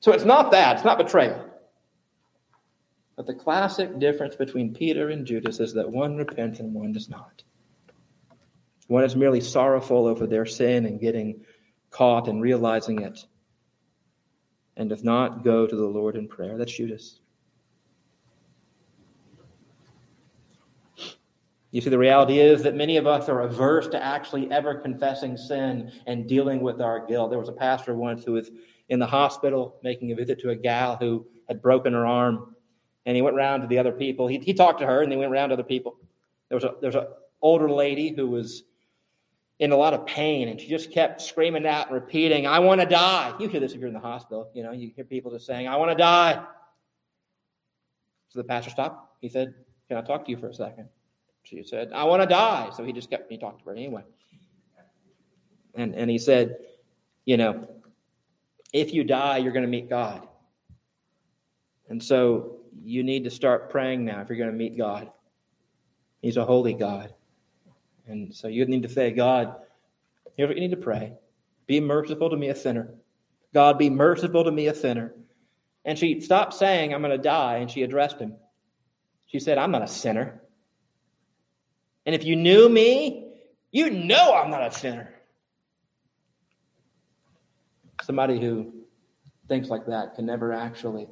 So 0.00 0.12
it's 0.12 0.24
not 0.24 0.50
that, 0.50 0.76
it's 0.76 0.84
not 0.84 0.98
betrayal. 0.98 1.48
But 3.16 3.26
the 3.26 3.34
classic 3.34 3.98
difference 3.98 4.36
between 4.36 4.74
Peter 4.74 5.10
and 5.10 5.26
Judas 5.26 5.60
is 5.60 5.74
that 5.74 5.90
one 5.90 6.16
repents 6.16 6.60
and 6.60 6.74
one 6.74 6.92
does 6.92 7.08
not. 7.08 7.42
One 8.88 9.04
is 9.04 9.16
merely 9.16 9.40
sorrowful 9.40 10.06
over 10.06 10.26
their 10.26 10.46
sin 10.46 10.86
and 10.86 11.00
getting 11.00 11.44
caught 11.90 12.28
and 12.28 12.42
realizing 12.42 13.02
it, 13.02 13.26
and 14.76 14.88
does 14.88 15.04
not 15.04 15.44
go 15.44 15.66
to 15.66 15.76
the 15.76 15.86
Lord 15.86 16.16
in 16.16 16.26
prayer. 16.26 16.56
That's 16.56 16.72
Judas. 16.72 17.20
You 21.72 21.80
see, 21.80 21.90
the 21.90 21.98
reality 21.98 22.38
is 22.38 22.62
that 22.62 22.74
many 22.74 22.98
of 22.98 23.06
us 23.06 23.28
are 23.28 23.40
averse 23.40 23.88
to 23.88 24.02
actually 24.02 24.50
ever 24.52 24.74
confessing 24.74 25.36
sin 25.36 25.90
and 26.06 26.28
dealing 26.28 26.60
with 26.60 26.80
our 26.80 27.04
guilt. 27.06 27.30
There 27.30 27.38
was 27.38 27.48
a 27.48 27.52
pastor 27.52 27.94
once 27.96 28.24
who 28.24 28.32
was 28.32 28.50
in 28.90 28.98
the 28.98 29.06
hospital 29.06 29.80
making 29.82 30.12
a 30.12 30.14
visit 30.14 30.38
to 30.40 30.50
a 30.50 30.54
gal 30.54 30.96
who 30.96 31.26
had 31.48 31.62
broken 31.62 31.94
her 31.94 32.06
arm, 32.06 32.54
and 33.06 33.16
he 33.16 33.22
went 33.22 33.36
around 33.36 33.62
to 33.62 33.66
the 33.66 33.78
other 33.78 33.92
people. 33.92 34.28
He, 34.28 34.38
he 34.38 34.52
talked 34.52 34.80
to 34.80 34.86
her, 34.86 35.02
and 35.02 35.10
then 35.10 35.18
went 35.18 35.32
around 35.32 35.48
to 35.48 35.54
other 35.54 35.62
people. 35.62 35.96
There 36.48 36.56
was 36.56 36.64
a 36.64 36.74
there's 36.80 36.94
an 36.94 37.06
older 37.40 37.70
lady 37.70 38.14
who 38.14 38.28
was 38.28 38.64
in 39.58 39.72
a 39.72 39.76
lot 39.76 39.94
of 39.94 40.06
pain, 40.06 40.48
and 40.48 40.60
she 40.60 40.68
just 40.68 40.92
kept 40.92 41.22
screaming 41.22 41.66
out 41.66 41.86
and 41.86 41.94
repeating, 41.94 42.46
"I 42.46 42.58
want 42.58 42.82
to 42.82 42.86
die." 42.86 43.34
You 43.40 43.48
hear 43.48 43.60
this 43.60 43.72
if 43.72 43.78
you're 43.78 43.88
in 43.88 43.94
the 43.94 44.00
hospital. 44.00 44.50
You 44.54 44.62
know, 44.62 44.72
you 44.72 44.92
hear 44.94 45.04
people 45.04 45.30
just 45.30 45.46
saying, 45.46 45.68
"I 45.68 45.76
want 45.76 45.90
to 45.90 45.96
die." 45.96 46.44
So 48.32 48.38
the 48.38 48.44
pastor 48.44 48.70
stopped 48.70 49.20
He 49.20 49.28
said, 49.28 49.54
Can 49.88 49.98
I 49.98 50.02
talk 50.02 50.24
to 50.24 50.30
you 50.30 50.38
for 50.38 50.48
a 50.48 50.54
second? 50.54 50.88
She 51.44 51.62
said, 51.64 51.92
I 51.92 52.04
want 52.04 52.22
to 52.22 52.28
die. 52.28 52.70
So 52.76 52.84
he 52.84 52.92
just 52.92 53.10
kept, 53.10 53.30
he 53.30 53.38
talked 53.38 53.62
to 53.62 53.70
her 53.70 53.76
anyway. 53.76 54.02
And, 55.74 55.94
and 55.94 56.10
he 56.10 56.18
said, 56.18 56.56
You 57.24 57.36
know, 57.36 57.68
if 58.72 58.92
you 58.94 59.04
die, 59.04 59.38
you're 59.38 59.52
going 59.52 59.64
to 59.64 59.70
meet 59.70 59.88
God. 59.88 60.26
And 61.88 62.02
so 62.02 62.58
you 62.82 63.02
need 63.02 63.24
to 63.24 63.30
start 63.30 63.70
praying 63.70 64.04
now 64.04 64.20
if 64.20 64.28
you're 64.28 64.38
going 64.38 64.50
to 64.50 64.56
meet 64.56 64.76
God. 64.76 65.10
He's 66.20 66.36
a 66.36 66.44
holy 66.44 66.74
God. 66.74 67.12
And 68.06 68.34
so 68.34 68.48
you 68.48 68.64
need 68.66 68.82
to 68.84 68.88
say, 68.88 69.10
God, 69.10 69.56
here's 70.36 70.48
what 70.48 70.56
you 70.56 70.62
need 70.62 70.70
to 70.70 70.76
pray 70.76 71.14
Be 71.66 71.80
merciful 71.80 72.30
to 72.30 72.36
me, 72.36 72.48
a 72.48 72.54
sinner. 72.54 72.94
God, 73.54 73.78
be 73.78 73.90
merciful 73.90 74.44
to 74.44 74.50
me, 74.50 74.68
a 74.68 74.74
sinner. 74.74 75.14
And 75.84 75.98
she 75.98 76.20
stopped 76.20 76.54
saying, 76.54 76.94
I'm 76.94 77.02
going 77.02 77.16
to 77.16 77.22
die, 77.22 77.56
and 77.56 77.70
she 77.70 77.82
addressed 77.82 78.18
him. 78.18 78.36
She 79.26 79.40
said, 79.40 79.58
I'm 79.58 79.70
not 79.70 79.82
a 79.82 79.88
sinner. 79.88 80.41
And 82.06 82.14
if 82.14 82.24
you 82.24 82.36
knew 82.36 82.68
me, 82.68 83.32
you 83.70 83.90
know 83.90 84.34
I'm 84.34 84.50
not 84.50 84.66
a 84.66 84.70
sinner. 84.70 85.14
Somebody 88.02 88.40
who 88.40 88.72
thinks 89.48 89.68
like 89.68 89.86
that 89.86 90.14
can 90.14 90.26
never 90.26 90.52
actually 90.52 91.08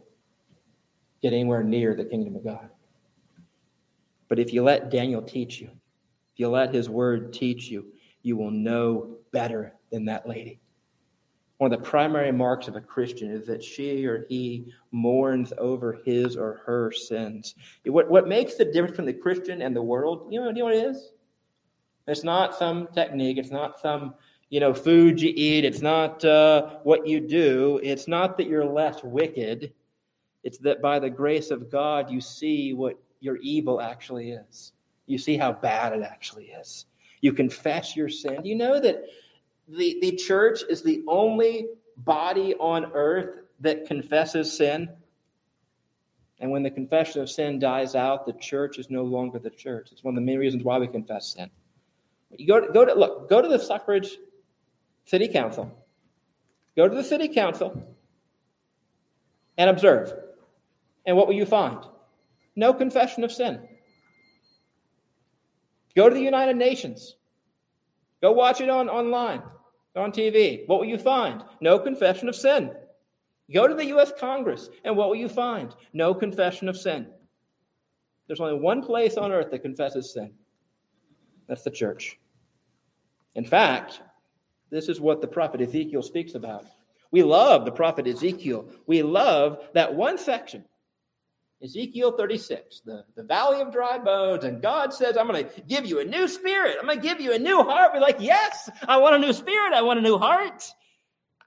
get 1.23 1.33
anywhere 1.33 1.63
near 1.63 1.95
the 1.95 2.05
kingdom 2.05 2.37
of 2.37 2.45
God. 2.45 2.71
But 4.29 4.39
if 4.39 4.53
you 4.53 4.63
let 4.63 4.91
Daniel 4.91 5.23
teach 5.23 5.61
you, 5.61 5.69
if 5.69 6.39
you 6.39 6.49
let 6.49 6.75
his 6.75 6.89
word 6.89 7.33
teach 7.33 7.69
you, 7.69 7.87
you 8.23 8.37
will 8.37 8.51
know 8.51 9.17
better 9.33 9.75
than 9.91 10.05
that 10.07 10.29
lady. 10.29 10.61
One 11.61 11.71
of 11.75 11.79
the 11.79 11.85
primary 11.85 12.33
marks 12.33 12.69
of 12.69 12.77
a 12.77 12.81
Christian 12.81 13.31
is 13.31 13.47
that 13.49 13.63
she 13.63 14.07
or 14.07 14.25
he 14.31 14.73
mourns 14.93 15.53
over 15.59 16.01
his 16.07 16.35
or 16.35 16.63
her 16.65 16.91
sins. 16.91 17.55
What, 17.85 18.09
what 18.11 18.27
makes 18.27 18.55
the 18.55 18.65
difference 18.65 18.93
between 18.93 19.09
the 19.09 19.21
Christian 19.21 19.61
and 19.61 19.77
the 19.77 19.83
world, 19.83 20.33
you 20.33 20.41
know, 20.41 20.47
you 20.47 20.55
know 20.55 20.65
what 20.65 20.75
it 20.75 20.87
is? 20.87 21.13
It's 22.07 22.25
not 22.25 22.55
some 22.55 22.89
technique, 22.95 23.37
it's 23.37 23.51
not 23.51 23.79
some 23.79 24.15
you 24.49 24.59
know 24.59 24.73
food 24.73 25.21
you 25.21 25.35
eat, 25.37 25.67
it's 25.67 25.83
not 25.83 26.25
uh, 26.25 26.79
what 26.83 27.07
you 27.07 27.21
do, 27.21 27.79
it's 27.83 28.09
not 28.09 28.39
that 28.39 28.47
you're 28.47 28.65
less 28.65 29.05
wicked. 29.05 29.75
It's 30.43 30.57
that 30.61 30.81
by 30.81 30.99
the 30.99 31.11
grace 31.11 31.51
of 31.51 31.71
God, 31.71 32.11
you 32.11 32.23
see 32.23 32.73
what 32.73 32.99
your 33.21 33.37
evil 33.37 33.83
actually 33.83 34.31
is. 34.31 34.73
You 35.05 35.19
see 35.19 35.37
how 35.37 35.53
bad 35.53 35.93
it 35.93 36.01
actually 36.01 36.47
is. 36.47 36.87
You 37.21 37.35
confess 37.35 37.95
your 37.95 38.09
sin. 38.09 38.47
You 38.47 38.55
know 38.55 38.81
that 38.81 39.05
the, 39.77 39.99
the 40.01 40.13
church 40.13 40.63
is 40.69 40.83
the 40.83 41.03
only 41.07 41.69
body 41.97 42.55
on 42.55 42.93
earth 42.95 43.41
that 43.61 43.87
confesses 43.87 44.57
sin. 44.57 44.89
And 46.41 46.51
when 46.51 46.63
the 46.63 46.71
confession 46.71 47.21
of 47.21 47.29
sin 47.29 47.59
dies 47.59 47.95
out, 47.95 48.27
the 48.27 48.33
church 48.33 48.79
is 48.79 48.91
no 48.91 49.05
longer 49.05 49.39
the 49.39 49.51
church. 49.51 49.91
It's 49.93 50.03
one 50.03 50.15
of 50.15 50.17
the 50.17 50.25
main 50.25 50.39
reasons 50.39 50.65
why 50.65 50.79
we 50.79 50.89
confess 50.89 51.35
sin. 51.35 51.51
You 52.37 52.47
go 52.47 52.61
to, 52.61 52.73
go 52.73 52.85
to 52.85 52.95
look, 52.95 53.29
go 53.29 53.43
to 53.43 53.49
the 53.49 53.59
suffrage 53.59 54.17
City 55.05 55.29
Council. 55.29 55.71
Go 56.77 56.89
to 56.89 56.95
the 56.95 57.05
City 57.05 57.29
Council 57.29 57.97
and 59.59 59.69
observe. 59.69 60.13
And 61.05 61.17
what 61.17 61.27
will 61.27 61.35
you 61.35 61.47
find? 61.47 61.79
No 62.57 62.73
confession 62.73 63.25
of 63.25 63.33
sin. 63.33 63.61
Go 65.97 66.09
to 66.09 66.15
the 66.15 66.23
United 66.23 66.57
Nations. 66.57 67.17
Go 68.23 68.33
watch 68.33 68.61
it 68.61 68.69
on 68.69 68.89
online, 68.89 69.43
on 69.97 70.13
TV. 70.13 70.67
What 70.67 70.81
will 70.81 70.87
you 70.87 70.99
find? 70.99 71.43
No 71.61 71.79
confession 71.79 72.29
of 72.29 72.37
sin. 72.37 72.73
Go 73.53 73.67
to 73.67 73.75
the 73.75 73.87
U.S. 73.87 74.13
Congress, 74.19 74.69
and 74.85 74.97
what 74.97 75.09
will 75.09 75.17
you 75.17 75.29
find? 75.29 75.75
No 75.93 76.15
confession 76.15 76.69
of 76.69 76.77
sin. 76.77 77.09
There's 78.27 78.41
only 78.41 78.61
one 78.61 78.83
place 78.83 79.17
on 79.17 79.33
earth 79.33 79.51
that 79.51 79.63
confesses 79.63 80.13
sin. 80.13 80.33
That's 81.49 81.63
the 81.63 81.71
church. 81.71 82.19
In 83.35 83.45
fact, 83.45 84.03
this 84.71 84.89
is 84.89 85.01
what 85.01 85.21
the 85.21 85.27
prophet 85.27 85.61
Ezekiel 85.61 86.03
speaks 86.03 86.35
about. 86.35 86.65
We 87.11 87.25
love 87.25 87.65
the 87.65 87.73
prophet 87.73 88.07
Ezekiel. 88.07 88.69
We 88.87 89.03
love 89.03 89.59
that 89.75 89.93
one 89.93 90.17
section 90.17 90.65
Ezekiel 91.63 92.13
36, 92.13 92.81
the, 92.87 93.05
the 93.17 93.23
valley 93.23 93.61
of 93.61 93.71
dry 93.71 93.99
bones, 93.99 94.45
and 94.45 94.63
God 94.63 94.95
says, 94.95 95.19
I'm 95.19 95.27
going 95.27 95.45
to 95.45 95.61
give 95.63 95.85
you 95.85 96.01
a 96.01 96.05
new 96.05 96.27
spirit. 96.27 96.77
I'm 96.81 96.87
going 96.87 97.01
to 97.01 97.07
give 97.07 97.21
you 97.21 97.35
a 97.35 97.39
new 97.39 97.63
heart. 97.63 97.91
We're 97.93 98.01
like, 98.01 98.17
yes, 98.19 98.71
I 98.89 98.97
want 98.97 99.17
a 99.17 99.19
new 99.19 99.35
spirit. 99.35 99.75
I 99.75 99.83
want 99.83 99.99
a 99.99 100.03
new 100.03 100.17
heart. 100.17 100.65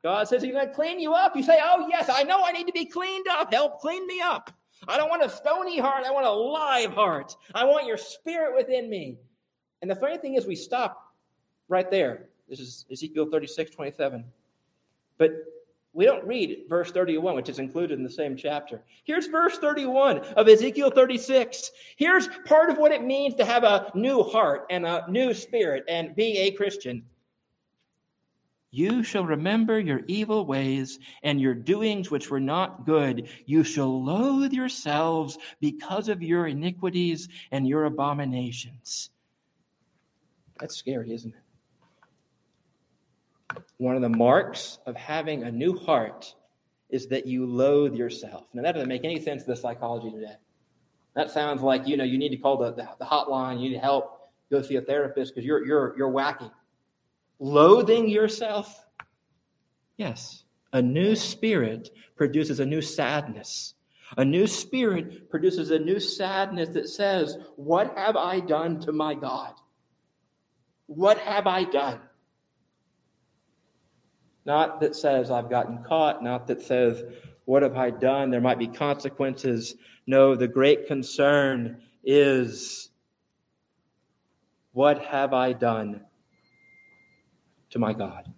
God 0.04 0.28
says, 0.28 0.43
He's 0.43 0.52
going 0.52 0.67
to 0.67 0.73
clean 0.73 0.99
you 0.99 1.13
up. 1.13 1.36
You 1.36 1.41
say, 1.41 1.58
oh, 1.63 1.88
yes, 1.89 2.10
I 2.13 2.23
know 2.23 2.43
I 2.43 2.52
need 2.52 2.67
to 2.67 2.73
be 2.73 2.86
cleaned 2.86 3.28
up. 3.28 3.52
Help 3.52 3.80
clean 3.80 4.06
me 4.06 4.21
up. 4.21 4.52
I 4.88 4.97
don't 4.97 5.10
want 5.10 5.23
a 5.23 5.30
stony 5.30 5.80
heart. 5.80 6.04
I 6.06 6.12
want 6.12 6.28
a 6.28 6.32
live 6.32 6.93
heart. 6.93 7.36
I 7.56 7.63
want 7.63 7.88
your 7.88 7.97
spirit 7.97 8.56
within 8.56 8.89
me. 8.89 9.17
And 9.82 9.89
the 9.89 9.95
funny 9.95 10.17
thing 10.17 10.36
is, 10.36 10.45
we 10.45 10.56
stop 10.56 11.13
right 11.69 11.89
there. 11.89 12.28
This 12.49 12.60
is 12.60 12.86
Ezekiel 12.91 13.30
36, 13.32 13.71
27. 13.71 14.26
But 15.17 15.32
we 15.94 16.06
don't 16.06 16.26
read 16.26 16.64
verse 16.68 16.92
31, 16.92 17.36
which 17.36 17.50
is 17.50 17.60
included 17.60 17.98
in 17.98 18.04
the 18.04 18.10
same 18.10 18.36
chapter. 18.36 18.84
Here's 19.04 19.28
verse 19.28 19.60
31 19.60 20.20
of 20.20 20.48
Ezekiel 20.48 20.90
36. 20.90 21.72
Here's 21.98 22.28
part 22.46 22.72
of 22.72 22.80
what 22.80 22.92
it 22.92 23.04
means 23.04 23.36
to 23.36 23.46
have 23.46 23.64
a 23.64 23.92
new 23.94 24.24
heart 24.24 24.66
and 24.72 24.88
a 24.88 25.06
new 25.08 25.34
spirit 25.36 25.84
and 25.88 26.16
be 26.16 26.40
a 26.40 26.52
Christian. 26.52 27.04
You 28.72 29.04
shall 29.04 29.24
remember 29.24 29.80
your 29.80 30.02
evil 30.08 30.48
ways 30.48 30.98
and 31.22 31.40
your 31.40 31.54
doings 31.54 32.10
which 32.10 32.32
were 32.32 32.40
not 32.40 32.88
good. 32.88 33.30
You 33.46 33.64
shall 33.64 34.04
loathe 34.04 34.52
yourselves 34.52 35.38
because 35.62 36.10
of 36.10 36.24
your 36.24 36.48
iniquities 36.48 37.30
and 37.52 37.68
your 37.68 37.86
abominations. 37.86 39.12
That's 40.60 40.76
scary, 40.76 41.14
isn't 41.14 41.36
it? 41.36 41.43
One 43.78 43.96
of 43.96 44.02
the 44.02 44.10
marks 44.10 44.80
of 44.86 44.96
having 44.96 45.44
a 45.44 45.52
new 45.52 45.78
heart 45.78 46.34
is 46.89 47.08
that 47.08 47.26
you 47.26 47.46
loathe 47.46 47.96
yourself. 47.96 48.46
Now, 48.54 48.62
that 48.63 48.74
doesn't 48.74 48.88
make 48.88 49.04
any 49.04 49.20
sense 49.20 49.44
to 49.44 49.52
the 49.52 49.56
psychology 49.56 50.12
today. 50.12 50.36
That 51.16 51.32
sounds 51.32 51.62
like, 51.62 51.88
you 51.88 51.98
know, 51.98 52.04
you 52.04 52.18
need 52.18 52.30
to 52.30 52.38
call 52.38 52.58
the, 52.58 52.72
the, 52.72 52.88
the 53.00 53.06
hotline, 53.06 53.62
you 53.62 53.70
need 53.70 53.80
help, 53.80 54.30
go 54.52 54.62
see 54.62 54.76
a 54.76 54.82
therapist 54.82 55.34
because 55.34 55.46
you're, 55.46 55.66
you're, 55.66 55.96
you're 55.98 56.12
wacky. 56.12 56.52
Loathing 57.39 58.10
yourself? 58.10 58.86
Yes. 59.98 60.44
A 60.72 60.82
new 60.82 61.16
spirit 61.16 61.89
produces 62.16 62.60
a 62.60 62.66
new 62.66 62.82
sadness. 62.82 63.74
A 64.18 64.26
new 64.26 64.48
spirit 64.48 65.30
produces 65.30 65.72
a 65.72 65.80
new 65.80 66.00
sadness 66.00 66.70
that 66.70 66.89
says, 66.89 67.38
What 67.56 67.98
have 67.98 68.16
I 68.16 68.39
done 68.39 68.80
to 68.82 68.92
my 68.92 69.13
God? 69.16 69.54
What 70.88 71.18
have 71.20 71.48
I 71.48 71.63
done? 71.63 72.00
Not 74.46 74.82
that 74.82 74.96
says, 74.96 75.32
I've 75.32 75.50
gotten 75.50 75.84
caught, 75.84 76.24
not 76.24 76.48
that 76.48 76.62
says, 76.62 77.04
what 77.46 77.64
have 77.64 77.78
I 77.78 77.90
done? 77.90 78.30
There 78.30 78.42
might 78.42 78.60
be 78.60 78.68
consequences. 78.68 79.76
No, 80.06 80.36
the 80.36 80.48
great 80.48 80.88
concern 80.88 81.82
is, 82.04 82.90
what 84.74 85.00
have 85.04 85.34
I 85.34 85.54
done 85.54 86.02
to 87.70 87.80
my 87.80 87.94
God? 87.94 88.32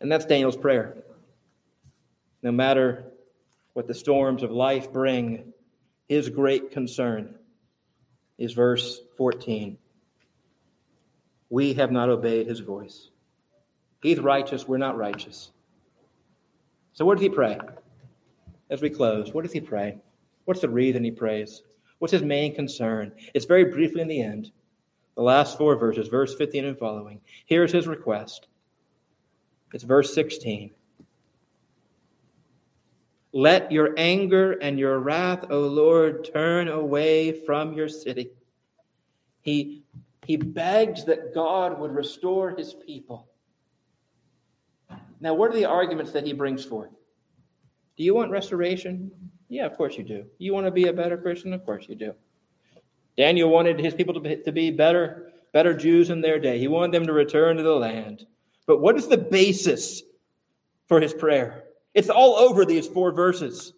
And 0.00 0.12
that's 0.12 0.26
Daniel's 0.26 0.56
prayer. 0.56 0.96
No 2.42 2.52
matter 2.52 3.04
what 3.72 3.86
the 3.86 3.94
storms 3.94 4.42
of 4.42 4.50
life 4.50 4.92
bring, 4.92 5.52
his 6.08 6.28
great 6.28 6.70
concern 6.70 7.34
is 8.38 8.52
verse 8.52 9.00
14 9.16 9.78
we 11.50 11.72
have 11.74 11.90
not 11.92 12.08
obeyed 12.08 12.46
his 12.46 12.60
voice. 12.60 13.10
He's 14.02 14.20
righteous, 14.20 14.66
we're 14.68 14.78
not 14.78 14.96
righteous. 14.96 15.50
So, 16.92 17.04
what 17.04 17.18
does 17.18 17.22
he 17.22 17.28
pray? 17.28 17.58
As 18.70 18.82
we 18.82 18.90
close, 18.90 19.32
what 19.32 19.44
does 19.44 19.52
he 19.52 19.60
pray? 19.60 19.98
What's 20.44 20.60
the 20.60 20.68
reason 20.68 21.04
he 21.04 21.10
prays? 21.10 21.62
What's 21.98 22.12
his 22.12 22.22
main 22.22 22.54
concern? 22.54 23.12
It's 23.34 23.44
very 23.44 23.64
briefly 23.64 24.00
in 24.00 24.08
the 24.08 24.22
end, 24.22 24.50
the 25.14 25.22
last 25.22 25.56
four 25.56 25.76
verses, 25.76 26.08
verse 26.08 26.34
15 26.34 26.64
and 26.64 26.78
following. 26.78 27.20
Here's 27.46 27.72
his 27.72 27.86
request. 27.86 28.48
It's 29.72 29.84
verse 29.84 30.14
16. 30.14 30.70
Let 33.32 33.70
your 33.70 33.92
anger 33.98 34.52
and 34.52 34.78
your 34.78 34.98
wrath, 35.00 35.44
O 35.50 35.60
Lord, 35.60 36.30
turn 36.32 36.68
away 36.68 37.32
from 37.44 37.74
your 37.74 37.88
city. 37.88 38.30
He 39.42 39.82
he 40.26 40.36
begged 40.36 41.06
that 41.06 41.32
God 41.32 41.78
would 41.78 41.92
restore 41.92 42.50
his 42.50 42.74
people. 42.74 43.28
Now, 45.20 45.34
what 45.34 45.50
are 45.50 45.54
the 45.54 45.66
arguments 45.66 46.10
that 46.12 46.24
he 46.24 46.32
brings 46.32 46.64
forth? 46.64 46.90
Do 47.96 48.02
you 48.02 48.12
want 48.12 48.32
restoration? 48.32 49.12
Yeah, 49.48 49.66
of 49.66 49.76
course 49.76 49.96
you 49.96 50.02
do. 50.02 50.24
You 50.38 50.52
want 50.52 50.66
to 50.66 50.72
be 50.72 50.88
a 50.88 50.92
better 50.92 51.16
Christian? 51.16 51.52
Of 51.52 51.64
course 51.64 51.86
you 51.88 51.94
do. 51.94 52.12
Daniel 53.16 53.50
wanted 53.50 53.78
his 53.78 53.94
people 53.94 54.14
to 54.14 54.20
be, 54.20 54.36
to 54.36 54.50
be 54.50 54.72
better, 54.72 55.30
better 55.52 55.72
Jews 55.72 56.10
in 56.10 56.20
their 56.20 56.40
day. 56.40 56.58
He 56.58 56.66
wanted 56.66 56.92
them 56.92 57.06
to 57.06 57.12
return 57.12 57.56
to 57.56 57.62
the 57.62 57.76
land. 57.76 58.26
But 58.66 58.80
what 58.80 58.96
is 58.96 59.06
the 59.06 59.16
basis 59.16 60.02
for 60.88 61.00
his 61.00 61.14
prayer? 61.14 61.62
It's 61.94 62.10
all 62.10 62.34
over 62.34 62.64
these 62.64 62.88
four 62.88 63.12
verses. 63.12 63.74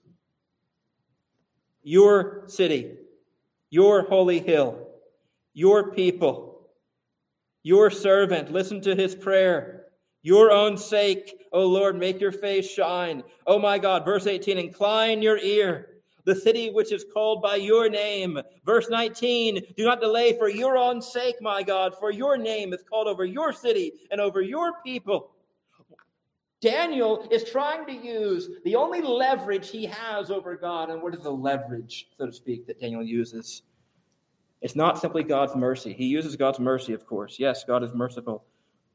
Your 1.83 2.45
city, 2.47 2.97
your 3.69 4.09
holy 4.09 4.41
hill, 4.41 4.88
your 5.55 5.93
people, 5.93 6.69
your 7.63 7.91
servant, 7.91 8.53
listen 8.53 8.81
to 8.83 8.95
his 8.95 9.15
prayer. 9.15 9.87
Your 10.23 10.51
own 10.51 10.77
sake, 10.77 11.47
O 11.53 11.65
Lord, 11.65 11.97
make 11.97 12.21
your 12.21 12.33
face 12.33 12.69
shine. 12.69 13.23
Oh 13.47 13.59
my 13.59 13.79
God, 13.79 14.05
verse 14.05 14.27
18, 14.27 14.59
incline 14.59 15.23
your 15.23 15.39
ear 15.39 15.99
the 16.29 16.35
city 16.35 16.69
which 16.71 16.93
is 16.93 17.07
called 17.13 17.41
by 17.41 17.57
your 17.57 17.89
name. 17.89 18.39
Verse 18.67 18.91
19, 18.91 19.63
do 19.79 19.85
not 19.85 19.99
delay 19.99 20.37
for 20.37 20.51
your 20.51 20.77
own 20.77 21.01
sake, 21.01 21.37
my 21.41 21.63
God, 21.63 21.95
for 21.99 22.11
your 22.11 22.37
name 22.37 22.75
is 22.75 22.83
called 22.83 23.07
over 23.07 23.25
your 23.25 23.51
city 23.51 23.93
and 24.11 24.21
over 24.21 24.43
your 24.43 24.75
people. 24.85 25.31
Daniel 26.61 27.27
is 27.31 27.45
trying 27.45 27.87
to 27.87 27.95
use 27.95 28.51
the 28.65 28.77
only 28.77 29.01
leverage 29.01 29.71
he 29.71 29.87
has 29.87 30.31
over 30.31 30.55
God. 30.55 30.91
And 30.91 31.01
what 31.01 31.15
is 31.15 31.23
the 31.23 31.33
leverage, 31.33 32.09
so 32.19 32.27
to 32.27 32.33
speak, 32.33 32.67
that 32.67 32.79
Daniel 32.79 33.03
uses? 33.03 33.63
It's 34.61 34.77
not 34.77 34.99
simply 34.99 35.23
God's 35.23 35.55
mercy. 35.55 35.93
He 35.93 36.07
uses 36.07 36.37
God's 36.37 36.59
mercy, 36.59 36.93
of 36.93 37.07
course. 37.07 37.39
Yes, 37.39 37.65
God 37.65 37.85
is 37.85 37.93
merciful. 37.95 38.45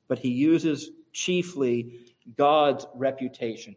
But 0.07 0.19
he 0.19 0.29
uses 0.29 0.91
chiefly 1.13 2.01
God's 2.37 2.85
reputation. 2.95 3.75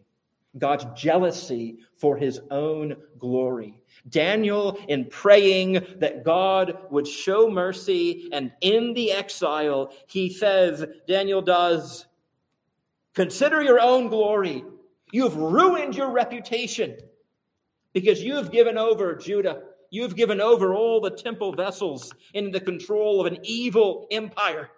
God's 0.59 0.87
jealousy 0.95 1.79
for 1.97 2.17
his 2.17 2.41
own 2.51 2.97
glory. 3.19 3.79
Daniel, 4.09 4.79
in 4.89 5.05
praying 5.07 5.85
that 5.99 6.25
God 6.25 6.79
would 6.91 7.07
show 7.07 7.51
mercy 7.51 8.29
and 8.33 8.51
in 8.63 8.95
the 8.95 9.13
exile, 9.13 9.93
he 10.07 10.31
says, 10.31 10.85
Daniel 11.07 11.43
does, 11.43 12.07
consider 13.15 13.63
your 13.63 13.81
own 13.81 14.09
glory. 14.09 14.65
You've 15.13 15.37
ruined 15.37 15.95
your 15.95 16.11
reputation 16.11 16.97
because 17.93 18.23
you've 18.23 18.51
given 18.51 18.79
over 18.79 19.15
Judah. 19.15 19.63
You've 19.91 20.17
given 20.17 20.41
over 20.41 20.75
all 20.75 21.01
the 21.01 21.11
temple 21.11 21.53
vessels 21.53 22.13
into 22.35 22.51
the 22.51 22.65
control 22.65 23.21
of 23.21 23.27
an 23.27 23.39
evil 23.43 24.07
empire. 24.11 24.71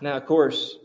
Now, 0.00 0.16
of 0.16 0.26
course, 0.26 0.76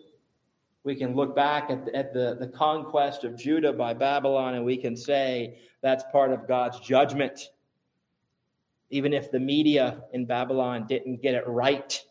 we 0.83 0.95
can 0.95 1.15
look 1.15 1.35
back 1.35 1.69
at, 1.69 1.85
the, 1.85 1.95
at 1.95 2.13
the, 2.13 2.37
the 2.39 2.47
conquest 2.47 3.23
of 3.23 3.37
Judah 3.37 3.73
by 3.73 3.93
Babylon 3.93 4.55
and 4.55 4.65
we 4.65 4.77
can 4.77 4.95
say 4.95 5.59
that's 5.81 6.03
part 6.11 6.31
of 6.31 6.47
God's 6.47 6.79
judgment. 6.79 7.49
Even 8.89 9.13
if 9.13 9.31
the 9.31 9.39
media 9.39 10.03
in 10.13 10.25
Babylon 10.25 10.87
didn't 10.87 11.21
get 11.21 11.35
it 11.35 11.47
right, 11.47 12.03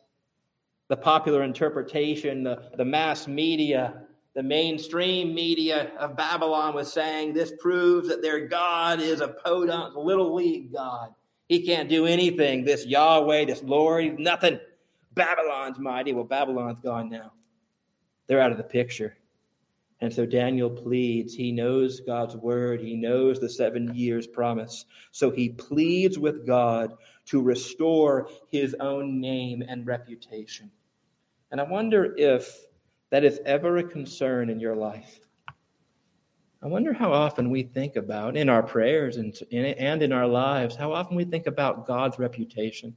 the 0.89 0.97
popular 0.97 1.43
interpretation, 1.43 2.43
the, 2.43 2.71
the 2.77 2.85
mass 2.85 3.27
media, 3.27 4.03
the 4.39 4.43
mainstream 4.45 5.35
media 5.35 5.91
of 5.99 6.17
Babylon 6.17 6.73
was 6.73 6.93
saying 6.93 7.33
this 7.33 7.53
proves 7.59 8.07
that 8.07 8.23
their 8.23 8.47
God 8.47 9.01
is 9.01 9.21
a 9.21 9.27
podunk, 9.27 9.97
little 9.97 10.33
league 10.33 10.73
God. 10.73 11.13
He 11.49 11.67
can't 11.67 11.89
do 11.89 12.07
anything. 12.07 12.65
This 12.65 12.87
Yahweh, 12.87 13.47
this 13.47 13.65
Lord, 13.65 14.21
nothing. 14.21 14.61
Babylon's 15.13 15.81
mighty. 15.81 16.13
Well, 16.13 16.23
Babylon's 16.23 16.79
gone 16.79 17.11
now 17.11 17.33
they're 18.29 18.41
out 18.41 18.53
of 18.53 18.59
the 18.59 18.63
picture. 18.63 19.17
And 20.01 20.15
so 20.15 20.25
Daniel 20.25 20.71
pleads. 20.71 21.35
He 21.35 21.51
knows 21.51 21.99
God's 21.99 22.37
word, 22.37 22.81
he 22.81 22.95
knows 22.95 23.41
the 23.41 23.51
seven 23.51 23.93
years 23.93 24.29
promise. 24.29 24.85
So 25.11 25.33
he 25.33 25.49
pleads 25.49 26.17
with 26.17 26.47
God 26.47 26.95
to 27.27 27.43
restore 27.43 28.29
his 28.53 28.77
own 28.79 29.21
name 29.21 29.65
and 29.67 29.85
reputation. 29.85 30.71
And 31.51 31.61
I 31.61 31.65
wonder 31.65 32.15
if 32.17 32.68
that 33.11 33.25
is 33.25 33.41
ever 33.47 33.79
a 33.79 33.85
concern 33.85 34.51
in 34.51 34.61
your 34.61 34.77
life. 34.77 35.21
I 36.63 36.67
wonder 36.67 36.93
how 36.93 37.13
often 37.13 37.51
we 37.51 37.63
think 37.63 37.97
about, 37.97 38.37
in 38.37 38.49
our 38.49 38.63
prayers 38.63 39.17
and 39.17 39.35
in 39.53 40.13
our 40.13 40.27
lives, 40.27 40.75
how 40.75 40.93
often 40.93 41.17
we 41.17 41.25
think 41.25 41.47
about 41.47 41.87
God's 41.87 42.19
reputation. 42.19 42.95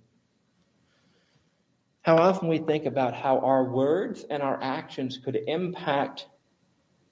How 2.02 2.18
often 2.18 2.48
we 2.48 2.58
think 2.58 2.86
about 2.86 3.14
how 3.14 3.38
our 3.40 3.66
words 3.66 4.26
and 4.32 4.42
our 4.42 4.60
actions 4.64 5.20
could 5.24 5.38
impact 5.48 6.28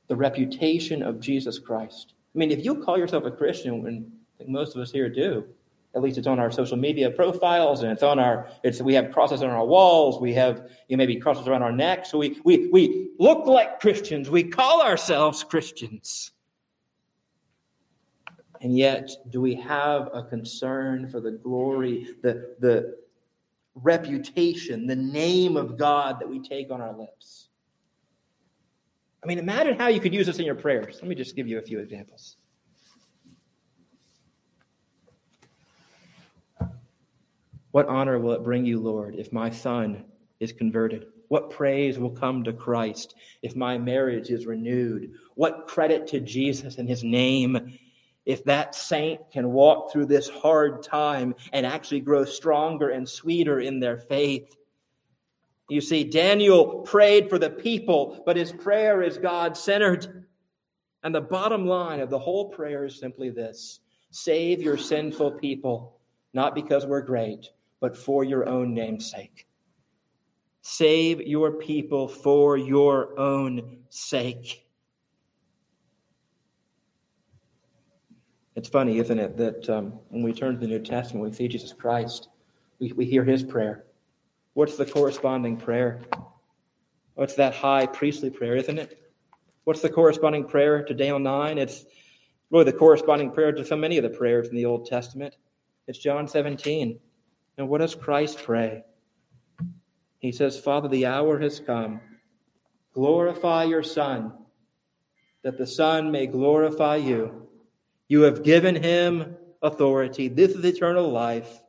the 0.07 0.15
reputation 0.15 1.03
of 1.03 1.19
Jesus 1.19 1.59
Christ. 1.59 2.15
I 2.35 2.39
mean, 2.39 2.49
if 2.49 2.65
you 2.65 2.83
call 2.83 2.97
yourself 2.97 3.25
a 3.25 3.31
Christian, 3.31 3.85
and 3.85 4.11
most 4.47 4.75
of 4.75 4.81
us 4.81 4.91
here 4.91 5.07
do, 5.07 5.45
at 5.95 6.01
least 6.01 6.17
it's 6.17 6.27
on 6.27 6.39
our 6.39 6.51
social 6.51 6.77
media 6.77 7.09
profiles 7.09 7.81
and 7.83 7.91
it's 7.91 8.03
on 8.03 8.19
our 8.19 8.47
it's 8.63 8.81
we 8.81 8.93
have 8.93 9.11
crosses 9.11 9.41
on 9.41 9.49
our 9.49 9.65
walls 9.65 10.21
we 10.21 10.33
have 10.33 10.69
you 10.87 10.95
know, 10.95 11.01
maybe 11.01 11.15
crosses 11.15 11.47
around 11.47 11.63
our 11.63 11.71
neck 11.71 12.05
so 12.05 12.17
we 12.17 12.39
we 12.43 12.67
we 12.67 13.09
look 13.19 13.45
like 13.45 13.79
christians 13.79 14.29
we 14.29 14.43
call 14.43 14.81
ourselves 14.81 15.43
christians 15.43 16.31
and 18.61 18.77
yet 18.77 19.09
do 19.29 19.41
we 19.41 19.55
have 19.55 20.09
a 20.13 20.21
concern 20.23 21.07
for 21.07 21.19
the 21.19 21.31
glory 21.31 22.07
the 22.21 22.55
the 22.59 22.95
reputation, 23.83 24.87
the 24.87 24.95
name 24.95 25.57
of 25.57 25.77
God 25.77 26.19
that 26.19 26.29
we 26.29 26.39
take 26.39 26.71
on 26.71 26.81
our 26.81 26.95
lips. 26.97 27.49
I 29.23 29.27
mean, 29.27 29.39
imagine 29.39 29.77
how 29.77 29.87
you 29.87 29.99
could 29.99 30.13
use 30.13 30.27
this 30.27 30.39
in 30.39 30.45
your 30.45 30.55
prayers. 30.55 30.99
Let 31.01 31.09
me 31.09 31.15
just 31.15 31.35
give 31.35 31.47
you 31.47 31.59
a 31.59 31.61
few 31.61 31.79
examples. 31.79 32.37
What 37.71 37.87
honor 37.87 38.19
will 38.19 38.33
it 38.33 38.43
bring 38.43 38.65
you, 38.65 38.79
Lord, 38.79 39.15
if 39.15 39.31
my 39.31 39.49
son 39.49 40.05
is 40.39 40.51
converted? 40.51 41.07
What 41.27 41.51
praise 41.51 41.99
will 41.99 42.09
come 42.09 42.43
to 42.43 42.53
Christ 42.53 43.15
if 43.43 43.55
my 43.55 43.77
marriage 43.77 44.29
is 44.29 44.45
renewed? 44.47 45.11
What 45.35 45.67
credit 45.67 46.07
to 46.07 46.19
Jesus 46.19 46.77
and 46.77 46.89
his 46.89 47.03
name 47.03 47.77
if 48.29 48.43
that 48.43 48.75
saint 48.75 49.19
can 49.31 49.51
walk 49.51 49.91
through 49.91 50.05
this 50.05 50.29
hard 50.29 50.83
time 50.83 51.33
and 51.51 51.65
actually 51.65 51.99
grow 51.99 52.23
stronger 52.25 52.89
and 52.89 53.09
sweeter 53.09 53.59
in 53.59 53.79
their 53.79 53.97
faith. 53.97 54.55
You 55.67 55.81
see, 55.81 56.03
Daniel 56.03 56.81
prayed 56.81 57.27
for 57.27 57.39
the 57.39 57.49
people, 57.49 58.21
but 58.27 58.37
his 58.37 58.51
prayer 58.51 59.01
is 59.01 59.17
God 59.17 59.57
centered. 59.57 60.27
And 61.01 61.15
the 61.15 61.21
bottom 61.21 61.65
line 61.65 62.01
of 62.01 62.11
the 62.11 62.19
whole 62.19 62.49
prayer 62.49 62.85
is 62.85 62.99
simply 62.99 63.31
this 63.31 63.79
save 64.11 64.61
your 64.61 64.77
sinful 64.77 65.31
people, 65.31 65.99
not 66.31 66.53
because 66.53 66.85
we're 66.85 67.01
great, 67.01 67.49
but 67.79 67.95
for 67.95 68.23
your 68.23 68.47
own 68.47 68.73
name's 68.73 69.09
sake. 69.09 69.47
Save 70.61 71.21
your 71.21 71.53
people 71.53 72.07
for 72.07 72.57
your 72.57 73.17
own 73.19 73.79
sake. 73.89 74.67
It's 78.55 78.67
funny, 78.67 78.99
isn't 78.99 79.19
it, 79.19 79.37
that 79.37 79.69
um, 79.69 79.93
when 80.09 80.21
we 80.21 80.33
turn 80.33 80.55
to 80.55 80.59
the 80.59 80.67
New 80.67 80.79
Testament, 80.79 81.25
we 81.25 81.33
see 81.33 81.47
Jesus 81.47 81.71
Christ, 81.71 82.27
we, 82.79 82.91
we 82.91 83.05
hear 83.05 83.23
his 83.23 83.41
prayer. 83.41 83.85
What's 84.53 84.75
the 84.75 84.85
corresponding 84.85 85.55
prayer? 85.55 86.01
What's 87.13 87.35
that 87.35 87.53
high 87.55 87.85
priestly 87.85 88.29
prayer, 88.29 88.55
isn't 88.57 88.77
it? 88.77 89.11
What's 89.63 89.81
the 89.81 89.89
corresponding 89.89 90.45
prayer 90.45 90.83
to 90.83 90.93
Daniel 90.93 91.19
9? 91.19 91.57
It's 91.57 91.85
really 92.49 92.65
the 92.65 92.73
corresponding 92.73 93.31
prayer 93.31 93.51
to 93.51 93.63
so 93.63 93.77
many 93.77 93.97
of 93.97 94.03
the 94.03 94.09
prayers 94.09 94.49
in 94.49 94.55
the 94.55 94.65
Old 94.65 94.87
Testament. 94.87 95.35
It's 95.87 95.99
John 95.99 96.27
17. 96.27 96.99
And 97.59 97.67
what 97.67 97.79
does 97.79 97.93
Christ 97.93 98.41
pray? 98.41 98.85
He 100.19 100.31
says, 100.31 100.57
Father, 100.57 100.87
the 100.87 101.07
hour 101.07 101.37
has 101.39 101.59
come. 101.59 101.99
Glorify 102.93 103.65
your 103.65 103.83
Son, 103.83 104.31
that 105.43 105.57
the 105.57 105.67
Son 105.67 106.09
may 106.09 106.25
glorify 106.25 106.95
you. 106.95 107.49
You 108.07 108.21
have 108.21 108.43
given 108.43 108.81
him 108.81 109.35
authority. 109.61 110.29
This 110.29 110.53
is 110.53 110.63
eternal 110.63 111.09
life. 111.09 111.61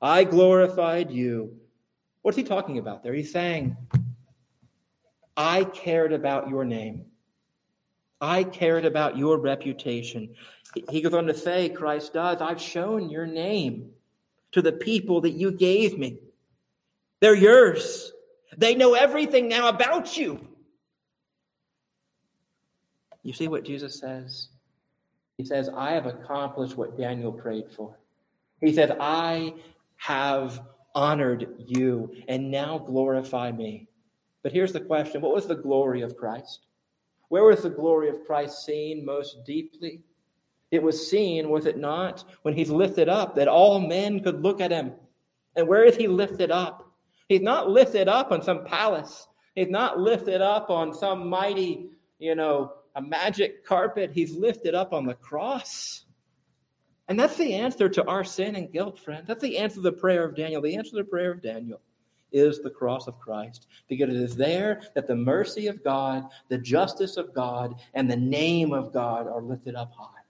I 0.00 0.22
glorified 0.22 1.10
you. 1.10 1.56
What's 2.22 2.36
he 2.36 2.44
talking 2.44 2.78
about 2.78 3.02
there? 3.02 3.12
He's 3.12 3.32
saying, 3.32 3.76
I 5.36 5.64
cared 5.64 6.12
about 6.12 6.50
your 6.50 6.64
name. 6.64 7.06
I 8.20 8.44
cared 8.44 8.84
about 8.84 9.18
your 9.18 9.38
reputation. 9.38 10.36
He 10.88 11.02
goes 11.02 11.14
on 11.14 11.26
to 11.26 11.34
say, 11.34 11.68
Christ 11.68 12.12
does, 12.12 12.40
I've 12.40 12.60
shown 12.60 13.10
your 13.10 13.26
name 13.26 13.90
to 14.52 14.62
the 14.62 14.72
people 14.72 15.20
that 15.22 15.30
you 15.30 15.50
gave 15.52 15.98
me. 15.98 16.18
They're 17.20 17.34
yours. 17.34 18.12
They 18.56 18.74
know 18.74 18.94
everything 18.94 19.48
now 19.48 19.68
about 19.68 20.16
you. 20.16 20.46
You 23.22 23.32
see 23.32 23.48
what 23.48 23.64
Jesus 23.64 23.98
says? 23.98 24.48
He 25.38 25.44
says, 25.44 25.70
I 25.74 25.92
have 25.92 26.06
accomplished 26.06 26.76
what 26.76 26.98
Daniel 26.98 27.32
prayed 27.32 27.70
for. 27.74 27.96
He 28.60 28.72
said, 28.72 28.96
I 29.00 29.54
have 29.96 30.60
honored 30.94 31.48
you, 31.58 32.12
and 32.28 32.50
now 32.50 32.78
glorify 32.78 33.50
me. 33.50 33.88
But 34.42 34.52
here's 34.52 34.72
the 34.72 34.80
question 34.80 35.20
What 35.20 35.34
was 35.34 35.46
the 35.46 35.54
glory 35.54 36.02
of 36.02 36.16
Christ? 36.16 36.66
Where 37.28 37.44
was 37.44 37.62
the 37.62 37.70
glory 37.70 38.08
of 38.08 38.26
Christ 38.26 38.64
seen 38.64 39.04
most 39.04 39.44
deeply? 39.46 40.02
It 40.72 40.82
was 40.82 41.08
seen, 41.08 41.50
was 41.50 41.66
it 41.66 41.76
not, 41.76 42.24
when 42.42 42.54
he's 42.54 42.70
lifted 42.70 43.08
up, 43.08 43.34
that 43.36 43.46
all 43.46 43.78
men 43.78 44.20
could 44.20 44.42
look 44.42 44.60
at 44.60 44.72
him. 44.72 44.92
And 45.54 45.68
where 45.68 45.84
is 45.84 45.96
he 45.96 46.08
lifted 46.08 46.50
up? 46.50 46.90
He's 47.28 47.42
not 47.42 47.68
lifted 47.68 48.08
up 48.08 48.32
on 48.32 48.42
some 48.42 48.64
palace. 48.64 49.28
He's 49.54 49.68
not 49.68 50.00
lifted 50.00 50.40
up 50.40 50.70
on 50.70 50.94
some 50.94 51.28
mighty, 51.28 51.90
you 52.18 52.34
know, 52.34 52.72
a 52.96 53.02
magic 53.02 53.66
carpet. 53.66 54.12
He's 54.14 54.34
lifted 54.34 54.74
up 54.74 54.94
on 54.94 55.04
the 55.04 55.14
cross. 55.14 56.06
And 57.08 57.20
that's 57.20 57.36
the 57.36 57.52
answer 57.52 57.90
to 57.90 58.06
our 58.06 58.24
sin 58.24 58.56
and 58.56 58.72
guilt, 58.72 58.98
friend. 58.98 59.26
That's 59.26 59.42
the 59.42 59.58
answer 59.58 59.76
to 59.76 59.82
the 59.82 59.92
prayer 59.92 60.24
of 60.24 60.34
Daniel. 60.34 60.62
The 60.62 60.74
answer 60.76 60.92
to 60.92 60.96
the 60.96 61.04
prayer 61.04 61.32
of 61.32 61.42
Daniel 61.42 61.82
is 62.32 62.60
the 62.60 62.70
cross 62.70 63.06
of 63.08 63.18
Christ. 63.18 63.66
Because 63.88 64.08
it 64.08 64.16
is 64.16 64.36
there 64.36 64.80
that 64.94 65.06
the 65.06 65.16
mercy 65.16 65.66
of 65.66 65.84
God, 65.84 66.28
the 66.48 66.56
justice 66.56 67.18
of 67.18 67.34
God, 67.34 67.74
and 67.92 68.10
the 68.10 68.16
name 68.16 68.72
of 68.72 68.90
God 68.90 69.26
are 69.28 69.42
lifted 69.42 69.74
up 69.74 69.92
high. 69.94 70.21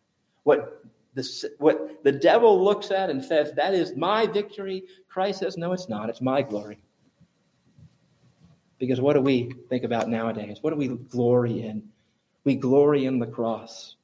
What 0.45 0.85
the, 1.15 1.51
what 1.59 2.03
the 2.05 2.13
devil 2.13 2.63
looks 2.63 2.91
at 2.91 3.11
and 3.11 3.25
says, 3.25 3.53
that 3.55 3.75
is 3.75 3.97
my 3.97 4.27
victory, 4.27 4.85
Christ 5.09 5.41
says, 5.41 5.57
no, 5.57 5.73
it's 5.73 5.89
not. 5.89 6.09
It's 6.09 6.21
my 6.21 6.43
glory. 6.43 6.83
Because 8.79 9.01
what 9.01 9.13
do 9.13 9.21
we 9.21 9.53
think 9.69 9.85
about 9.85 10.09
nowadays? 10.09 10.59
What 10.61 10.71
do 10.71 10.77
we 10.77 10.89
glory 10.89 11.63
in? 11.63 11.85
We 12.45 12.57
glory 12.57 13.05
in 13.05 13.19
the 13.19 13.27
cross. 13.27 13.97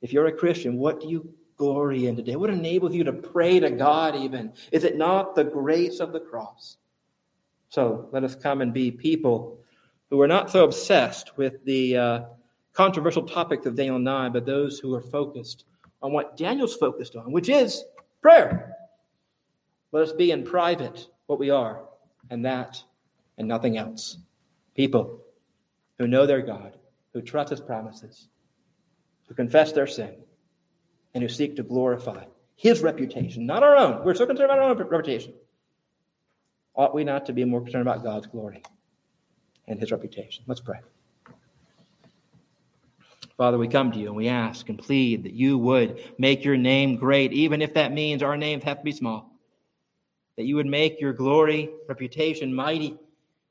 If 0.00 0.12
you're 0.12 0.26
a 0.26 0.32
Christian, 0.32 0.78
what 0.78 1.00
do 1.00 1.08
you 1.08 1.34
glory 1.56 2.06
in 2.06 2.16
today? 2.16 2.36
What 2.36 2.50
enables 2.50 2.94
you 2.94 3.04
to 3.04 3.12
pray 3.12 3.60
to 3.60 3.70
God 3.70 4.14
even? 4.16 4.52
Is 4.72 4.84
it 4.84 4.96
not 4.96 5.34
the 5.34 5.44
grace 5.44 6.00
of 6.00 6.12
the 6.12 6.20
cross? 6.20 6.76
So 7.68 8.08
let 8.12 8.24
us 8.24 8.34
come 8.34 8.60
and 8.60 8.72
be 8.72 8.90
people 8.90 9.58
who 10.08 10.20
are 10.20 10.28
not 10.28 10.50
so 10.50 10.64
obsessed 10.64 11.36
with 11.36 11.64
the 11.64 11.96
uh, 11.96 12.20
controversial 12.76 13.22
topics 13.22 13.64
of 13.64 13.74
Daniel 13.74 13.98
9, 13.98 14.32
but 14.32 14.44
those 14.44 14.78
who 14.78 14.94
are 14.94 15.00
focused 15.00 15.64
on 16.02 16.12
what 16.12 16.36
Daniel's 16.36 16.76
focused 16.76 17.16
on, 17.16 17.32
which 17.32 17.48
is 17.48 17.82
prayer. 18.20 18.76
Let 19.92 20.02
us 20.02 20.12
be 20.12 20.30
in 20.30 20.44
private 20.44 21.08
what 21.26 21.38
we 21.38 21.48
are, 21.48 21.82
and 22.28 22.44
that 22.44 22.82
and 23.38 23.48
nothing 23.48 23.78
else. 23.78 24.18
People 24.74 25.20
who 25.98 26.06
know 26.06 26.26
their 26.26 26.42
God, 26.42 26.76
who 27.14 27.22
trust 27.22 27.50
his 27.50 27.60
promises, 27.60 28.28
who 29.26 29.34
confess 29.34 29.72
their 29.72 29.86
sin, 29.86 30.14
and 31.14 31.22
who 31.22 31.28
seek 31.28 31.56
to 31.56 31.62
glorify 31.62 32.24
his 32.56 32.82
reputation, 32.82 33.46
not 33.46 33.62
our 33.62 33.76
own. 33.76 34.04
We're 34.04 34.14
so 34.14 34.26
concerned 34.26 34.50
about 34.50 34.62
our 34.62 34.70
own 34.70 34.78
reputation. 34.78 35.32
Ought 36.74 36.94
we 36.94 37.04
not 37.04 37.24
to 37.26 37.32
be 37.32 37.44
more 37.44 37.62
concerned 37.62 37.88
about 37.88 38.04
God's 38.04 38.26
glory 38.26 38.62
and 39.66 39.80
his 39.80 39.92
reputation? 39.92 40.44
Let's 40.46 40.60
pray. 40.60 40.80
Father, 43.36 43.58
we 43.58 43.68
come 43.68 43.92
to 43.92 43.98
you 43.98 44.06
and 44.06 44.16
we 44.16 44.28
ask 44.28 44.68
and 44.70 44.78
plead 44.78 45.24
that 45.24 45.34
you 45.34 45.58
would 45.58 46.00
make 46.18 46.42
your 46.42 46.56
name 46.56 46.96
great, 46.96 47.32
even 47.34 47.60
if 47.60 47.74
that 47.74 47.92
means 47.92 48.22
our 48.22 48.36
names 48.36 48.64
have 48.64 48.78
to 48.78 48.84
be 48.84 48.92
small. 48.92 49.30
That 50.36 50.44
you 50.44 50.56
would 50.56 50.66
make 50.66 51.00
your 51.00 51.12
glory, 51.12 51.70
reputation 51.86 52.54
mighty, 52.54 52.96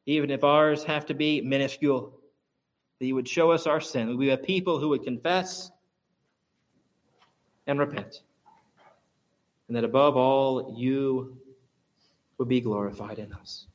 even 0.08 0.32
if 0.32 0.44
ours 0.44 0.84
have 0.84 1.06
to 1.08 1.14
be 1.14 1.40
minuscule. 1.42 2.20
That 3.00 3.06
you 3.06 3.14
would 3.14 3.28
show 3.28 3.52
us 3.52 3.68
our 3.68 3.80
sin. 3.80 4.08
That 4.08 4.18
we 4.18 4.28
have 4.28 4.42
people 4.42 4.80
who 4.80 4.90
would 4.90 5.04
confess 5.04 5.70
and 7.68 7.78
repent. 7.78 8.22
And 9.68 9.78
that 9.78 9.84
above 9.84 10.18
all, 10.18 10.76
you 10.76 11.38
would 12.40 12.48
be 12.48 12.62
glorified 12.62 13.20
in 13.20 13.34
us. 13.34 13.68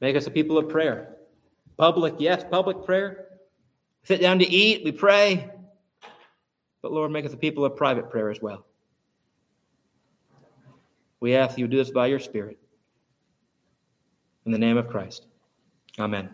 Make 0.00 0.16
us 0.16 0.26
a 0.26 0.30
people 0.30 0.58
of 0.58 0.68
prayer. 0.68 1.16
Public, 1.76 2.14
yes, 2.18 2.44
public 2.50 2.84
prayer 2.84 3.29
sit 4.04 4.20
down 4.20 4.38
to 4.38 4.48
eat, 4.48 4.84
we 4.84 4.92
pray. 4.92 5.50
But 6.82 6.92
Lord, 6.92 7.10
make 7.10 7.24
us 7.24 7.32
a 7.32 7.36
people 7.36 7.64
of 7.64 7.76
private 7.76 8.10
prayer 8.10 8.30
as 8.30 8.40
well. 8.40 8.66
We 11.20 11.34
ask 11.36 11.58
you 11.58 11.68
do 11.68 11.76
this 11.76 11.90
by 11.90 12.06
your 12.06 12.18
Spirit. 12.18 12.58
In 14.46 14.52
the 14.52 14.58
name 14.58 14.78
of 14.78 14.88
Christ. 14.88 15.26
Amen. 15.98 16.30